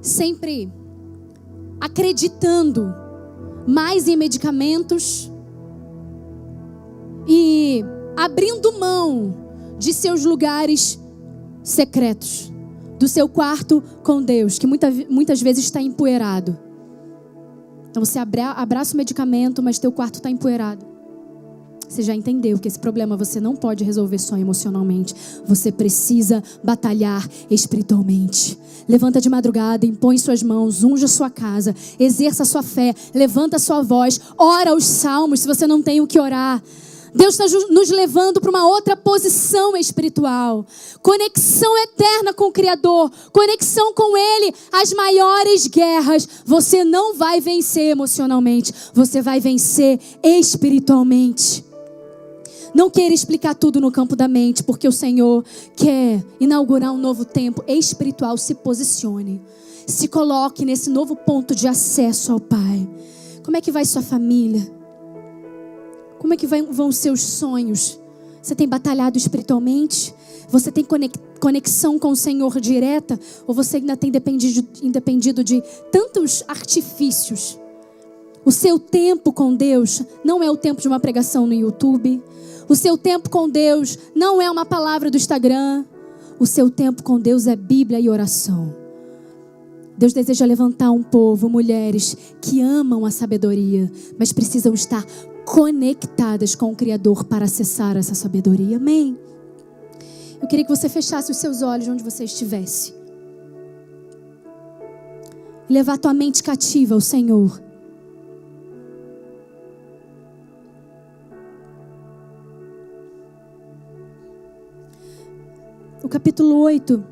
[0.00, 0.70] sempre
[1.80, 2.94] acreditando
[3.66, 5.30] mais em medicamentos
[7.26, 7.84] e
[8.16, 9.34] abrindo mão
[9.78, 10.98] de seus lugares
[11.62, 12.52] secretos,
[12.98, 16.56] do seu quarto com Deus, que muita, muitas vezes está empoeirado.
[17.90, 20.95] Então você abraça o medicamento, mas teu quarto está empoeirado.
[21.88, 25.14] Você já entendeu que esse problema você não pode resolver só emocionalmente.
[25.46, 28.58] Você precisa batalhar espiritualmente.
[28.88, 34.20] Levanta de madrugada, impõe suas mãos, unja sua casa, exerça sua fé, levanta sua voz,
[34.38, 36.62] ora os salmos se você não tem o que orar.
[37.16, 40.66] Deus está nos levando para uma outra posição espiritual.
[41.00, 43.10] Conexão eterna com o Criador.
[43.32, 44.54] Conexão com Ele.
[44.70, 48.70] As maiores guerras você não vai vencer emocionalmente.
[48.92, 51.64] Você vai vencer espiritualmente.
[52.76, 55.42] Não queira explicar tudo no campo da mente, porque o Senhor
[55.74, 58.36] quer inaugurar um novo tempo espiritual.
[58.36, 59.40] Se posicione.
[59.86, 62.86] Se coloque nesse novo ponto de acesso ao Pai.
[63.42, 64.70] Como é que vai sua família?
[66.18, 67.98] Como é que vão seus sonhos?
[68.42, 70.14] Você tem batalhado espiritualmente?
[70.50, 70.86] Você tem
[71.40, 73.18] conexão com o Senhor direta?
[73.46, 77.58] Ou você ainda tem dependido de tantos artifícios?
[78.44, 82.22] O seu tempo com Deus não é o tempo de uma pregação no YouTube.
[82.68, 85.84] O seu tempo com Deus não é uma palavra do Instagram.
[86.38, 88.74] O seu tempo com Deus é Bíblia e oração.
[89.96, 95.04] Deus deseja levantar um povo, mulheres que amam a sabedoria, mas precisam estar
[95.44, 98.76] conectadas com o Criador para acessar essa sabedoria.
[98.76, 99.16] Amém.
[100.42, 102.94] Eu queria que você fechasse os seus olhos onde você estivesse.
[105.68, 107.65] Levar tua mente cativa ao Senhor.
[116.06, 117.04] O capítulo 8,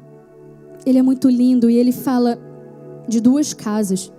[0.86, 2.38] ele é muito lindo e ele fala
[3.08, 4.12] de duas casas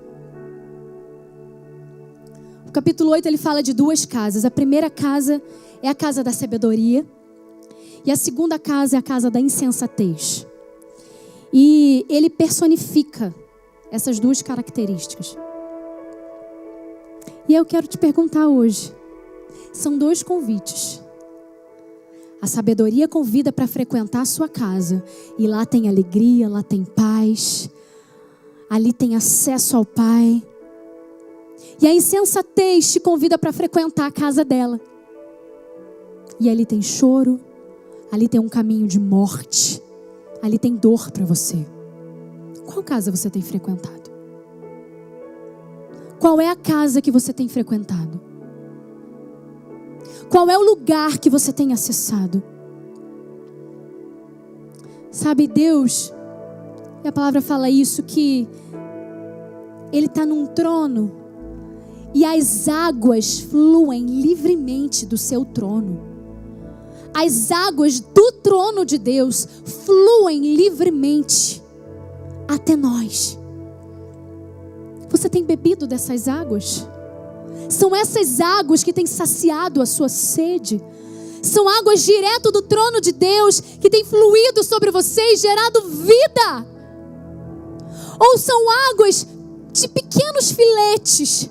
[2.76, 4.43] capítulo 8 ele fala de duas casas.
[4.43, 5.41] A primeira casa
[5.81, 7.06] é a casa da sabedoria.
[8.03, 10.45] E a segunda casa é a casa da insensatez.
[11.53, 13.34] E ele personifica
[13.89, 15.38] essas duas características.
[17.47, 18.93] E eu quero te perguntar hoje:
[19.72, 21.05] são dois convites.
[22.46, 25.04] A sabedoria convida para frequentar a sua casa,
[25.36, 27.68] e lá tem alegria, lá tem paz,
[28.70, 30.44] ali tem acesso ao Pai.
[31.82, 34.80] E a insensatez te convida para frequentar a casa dela.
[36.40, 37.40] E ali tem choro,
[38.12, 39.82] ali tem um caminho de morte,
[40.40, 41.66] ali tem dor para você.
[42.64, 44.12] Qual casa você tem frequentado?
[46.20, 48.22] Qual é a casa que você tem frequentado?
[50.30, 52.41] Qual é o lugar que você tem acessado?
[55.11, 56.14] Sabe, Deus,
[57.03, 58.47] e a palavra fala isso, que
[59.93, 61.11] Ele está num trono
[62.15, 65.99] e as águas fluem livremente do seu trono.
[67.14, 69.45] As águas do trono de Deus
[69.85, 71.61] fluem livremente
[72.47, 73.38] até nós.
[75.10, 76.88] Você tem bebido dessas águas?
[77.69, 80.82] São essas águas que têm saciado a sua sede.
[81.41, 86.65] São águas direto do trono de Deus que tem fluído sobre você e gerado vida.
[88.19, 89.27] Ou são águas
[89.72, 91.49] de pequenos filetes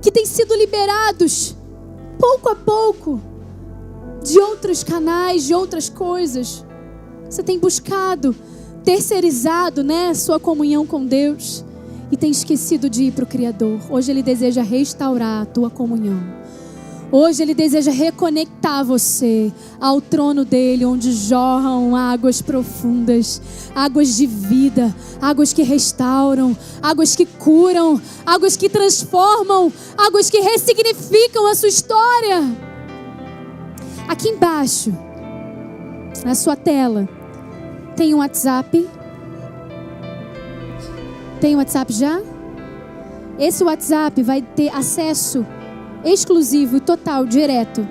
[0.00, 1.54] que têm sido liberados
[2.18, 3.20] pouco a pouco
[4.22, 6.64] de outros canais, de outras coisas.
[7.28, 8.34] Você tem buscado,
[8.84, 11.64] terceirizado, né, sua comunhão com Deus
[12.10, 13.80] e tem esquecido de ir para o Criador.
[13.88, 16.20] Hoje Ele deseja restaurar a tua comunhão.
[17.12, 23.42] Hoje Ele deseja reconectar você ao trono dele, onde jorram águas profundas,
[23.74, 31.48] águas de vida, águas que restauram, águas que curam, águas que transformam, águas que ressignificam
[31.48, 32.44] a sua história.
[34.06, 34.96] Aqui embaixo,
[36.24, 37.08] na sua tela,
[37.96, 38.88] tem um WhatsApp.
[41.40, 42.20] Tem WhatsApp já?
[43.38, 45.46] Esse WhatsApp vai ter acesso
[46.04, 47.86] exclusivo total, direto,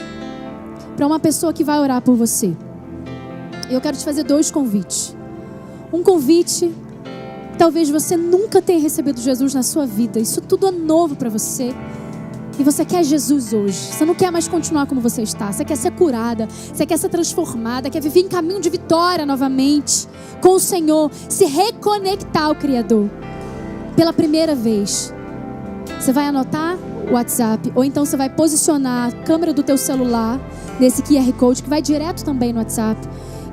[0.95, 2.55] para uma pessoa que vai orar por você.
[3.67, 5.15] Eu quero te fazer dois convites.
[5.91, 6.71] Um convite,
[7.57, 10.19] talvez você nunca tenha recebido Jesus na sua vida.
[10.19, 11.73] Isso tudo é novo para você.
[12.59, 13.77] E você quer Jesus hoje.
[13.77, 15.51] Você não quer mais continuar como você está.
[15.51, 16.47] Você quer ser curada.
[16.47, 17.89] Você quer ser transformada.
[17.89, 20.07] Quer viver em caminho de vitória novamente
[20.41, 21.09] com o Senhor.
[21.29, 23.09] Se reconectar ao Criador.
[23.99, 25.13] Pela primeira vez.
[25.99, 26.77] Você vai anotar
[27.11, 30.39] WhatsApp, ou então você vai posicionar a câmera do teu celular
[30.79, 32.97] nesse QR Code que vai direto também no WhatsApp,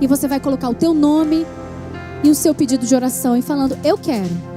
[0.00, 1.44] e você vai colocar o teu nome
[2.22, 4.55] e o seu pedido de oração e falando eu quero.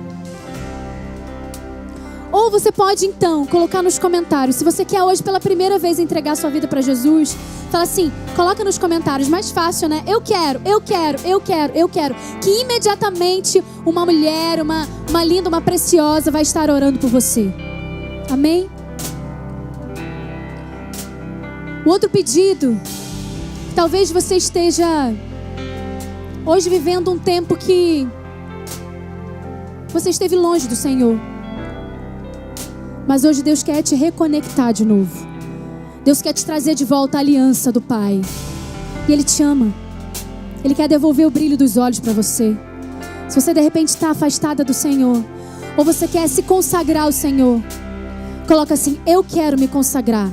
[2.32, 6.36] Ou você pode então colocar nos comentários, se você quer hoje pela primeira vez entregar
[6.36, 7.36] sua vida para Jesus,
[7.72, 10.04] fala assim, coloca nos comentários, mais fácil, né?
[10.06, 12.16] Eu quero, eu quero, eu quero, eu quero.
[12.40, 17.52] Que imediatamente uma mulher, uma, uma linda, uma preciosa vai estar orando por você.
[18.32, 18.70] Amém?
[21.84, 22.80] O outro pedido,
[23.76, 24.86] talvez você esteja
[26.46, 28.08] hoje vivendo um tempo que
[29.92, 31.20] você esteve longe do Senhor.
[33.10, 35.28] Mas hoje Deus quer te reconectar de novo.
[36.06, 38.22] Deus quer te trazer de volta a aliança do Pai.
[39.08, 39.74] E Ele te ama.
[40.64, 42.56] Ele quer devolver o brilho dos olhos para você.
[43.28, 45.26] Se você de repente está afastada do Senhor,
[45.76, 47.60] ou você quer se consagrar ao Senhor,
[48.48, 50.30] coloca assim: Eu quero me consagrar.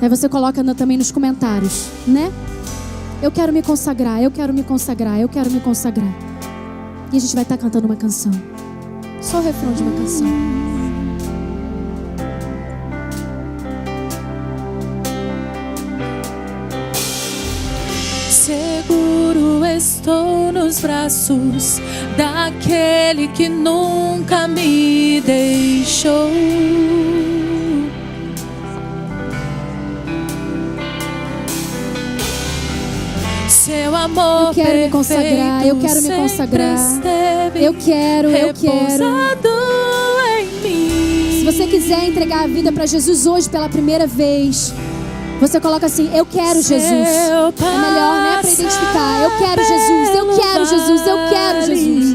[0.00, 2.32] Aí você coloca também nos comentários, né?
[3.20, 6.08] Eu quero me consagrar, eu quero me consagrar, eu quero me consagrar.
[7.12, 8.32] E a gente vai estar tá cantando uma canção.
[9.20, 10.73] Só o refrão de uma canção.
[18.86, 21.80] Seguro estou nos braços
[22.16, 26.30] daquele que nunca me deixou.
[33.48, 36.76] Seu amor eu quero me consagrar, eu quero me consagrar.
[37.54, 39.04] Eu quero, eu quero.
[41.32, 44.72] Se você quiser entregar a vida para Jesus hoje pela primeira vez,
[45.40, 46.80] você coloca assim: Eu quero Jesus.
[46.80, 48.38] É melhor, né?
[48.40, 49.22] Para identificar.
[49.22, 52.14] Eu quero Jesus, eu quero Jesus, eu quero Jesus.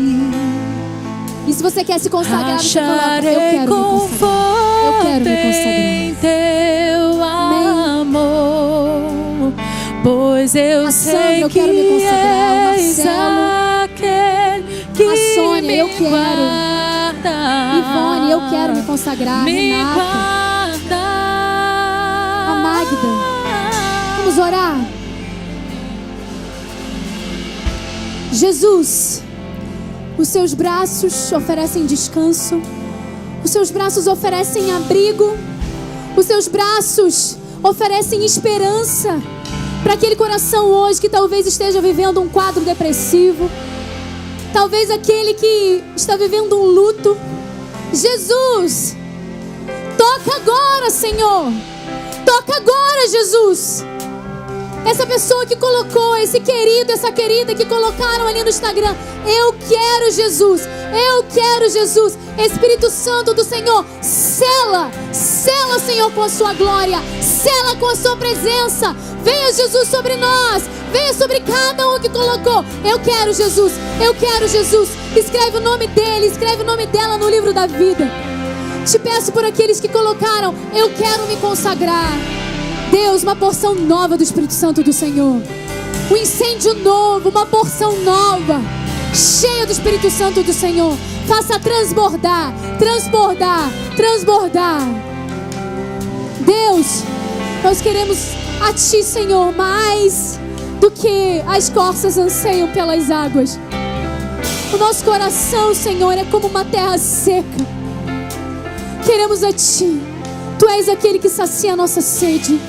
[1.47, 4.29] E se você quer se consagrar, você coloca: Eu quero me consagrar.
[4.85, 5.79] Eu quero me consagrar.
[10.01, 12.51] Pois eu a Sandra, eu quero me consagrar.
[12.51, 13.09] O Marcelo.
[14.99, 16.09] A Sônia, eu quero.
[17.77, 19.43] Ivone, eu quero me consagrar.
[19.45, 20.48] Renata.
[22.95, 24.85] Vamos orar.
[28.31, 29.23] Jesus,
[30.17, 32.61] os seus braços oferecem descanso.
[33.43, 35.35] Os seus braços oferecem abrigo.
[36.15, 39.21] Os seus braços oferecem esperança
[39.83, 43.49] para aquele coração hoje que talvez esteja vivendo um quadro depressivo,
[44.53, 47.17] talvez aquele que está vivendo um luto.
[47.93, 48.95] Jesus,
[49.97, 51.51] toca agora, Senhor.
[52.25, 53.83] Toca agora, Jesus.
[54.85, 58.95] Essa pessoa que colocou, esse querido, essa querida que colocaram ali no Instagram.
[59.25, 60.61] Eu quero Jesus.
[61.07, 62.17] Eu quero Jesus.
[62.37, 68.15] Espírito Santo do Senhor, sela, sela, Senhor, com a sua glória, sela com a sua
[68.15, 68.95] presença.
[69.23, 70.63] Venha Jesus sobre nós.
[70.91, 72.65] Venha sobre cada um que colocou.
[72.83, 73.73] Eu quero Jesus.
[74.03, 74.89] Eu quero Jesus.
[75.15, 78.09] Escreve o nome dele, escreve o nome dela no livro da vida.
[78.89, 82.11] Te peço por aqueles que colocaram, eu quero me consagrar.
[82.89, 85.39] Deus, uma porção nova do Espírito Santo do Senhor.
[86.09, 88.59] Um incêndio novo, uma porção nova,
[89.13, 90.97] cheia do Espírito Santo do Senhor.
[91.27, 94.81] Faça transbordar, transbordar, transbordar.
[96.39, 97.03] Deus,
[97.63, 98.17] nós queremos
[98.59, 100.39] a Ti, Senhor, mais
[100.81, 103.59] do que as corças anseiam pelas águas.
[104.73, 107.78] O nosso coração, Senhor, é como uma terra seca.
[109.09, 109.99] Queremos a Ti.
[110.59, 112.61] Tu és aquele que sacia a nossa sede.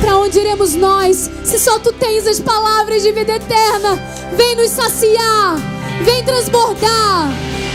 [0.00, 3.94] Para onde iremos nós, se só Tu tens as palavras de vida eterna?
[4.36, 5.54] Vem nos saciar,
[6.02, 7.30] vem transbordar,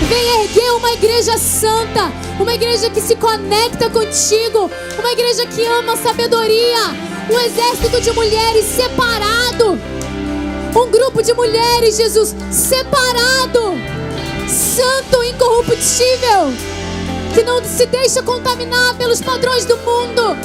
[0.09, 4.69] vem erguer uma igreja santa, uma igreja que se conecta contigo,
[4.99, 6.89] uma igreja que ama a sabedoria,
[7.31, 9.79] um exército de mulheres separado.
[10.75, 13.75] Um grupo de mulheres, Jesus, separado,
[14.45, 16.51] santo, incorruptível,
[17.39, 20.35] que não se deixa contaminar pelos padrões do mundo,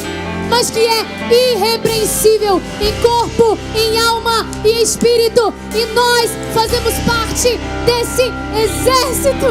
[0.49, 5.53] mas que é irrepreensível em corpo, em alma e espírito.
[5.75, 8.23] E nós fazemos parte desse
[8.57, 9.47] exército.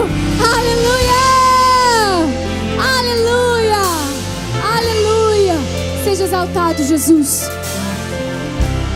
[0.55, 1.33] Aleluia!
[6.05, 7.49] seja exaltado, Jesus.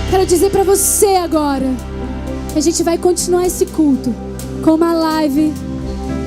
[0.09, 1.65] Quero dizer para você agora
[2.53, 4.13] que a gente vai continuar esse culto
[4.63, 5.51] com uma live,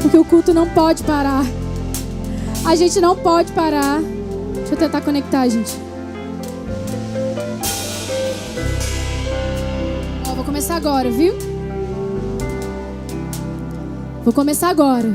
[0.03, 1.45] porque o culto não pode parar.
[2.65, 4.01] A gente não pode parar.
[4.55, 5.73] Deixa eu tentar conectar, gente.
[10.29, 11.35] Ó, vou começar agora, viu?
[14.23, 15.09] Vou começar agora.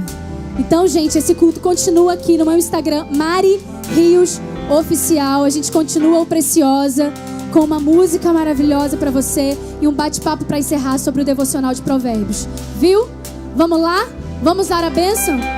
[0.58, 3.62] Então, gente, esse culto continua aqui no meu Instagram, Mari
[3.94, 5.44] Rios oficial.
[5.44, 7.14] A gente continua o Preciosa
[7.52, 11.82] com uma música maravilhosa para você e um bate-papo para encerrar sobre o devocional de
[11.82, 12.48] Provérbios.
[12.80, 13.08] Viu?
[13.56, 14.08] Vamos lá?
[14.42, 15.55] Vamos dar a bênção?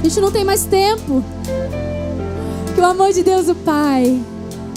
[0.00, 1.22] A gente não tem mais tempo.
[2.74, 4.18] Que o amor de Deus, o Pai,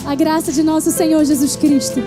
[0.06, 2.02] a graça de nosso Senhor Jesus Cristo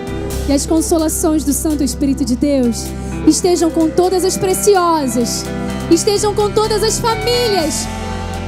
[0.47, 2.83] e as consolações do Santo Espírito de Deus
[3.25, 5.43] estejam com todas as preciosas,
[5.89, 7.87] estejam com todas as famílias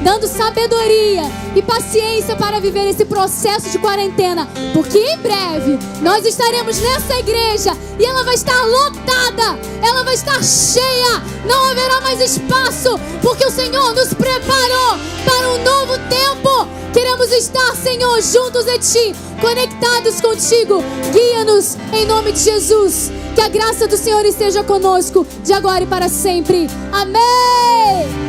[0.04, 1.24] dando sabedoria
[1.56, 7.76] e paciência para viver esse processo de quarentena, porque em breve nós estaremos nessa igreja
[8.00, 13.52] e ela vai estar lotada, ela vai estar cheia, não haverá mais espaço, porque o
[13.52, 16.80] Senhor nos preparou para um novo tempo.
[16.94, 20.84] Queremos estar, Senhor, juntos a Ti, conectados contigo.
[21.14, 23.12] Guia-nos em nome de Jesus.
[23.36, 26.68] Que a graça do Senhor esteja conosco, de agora e para sempre.
[26.92, 28.29] Amém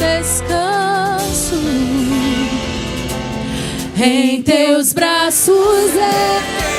[0.00, 1.60] descanso.
[4.02, 6.69] Em teus braços é.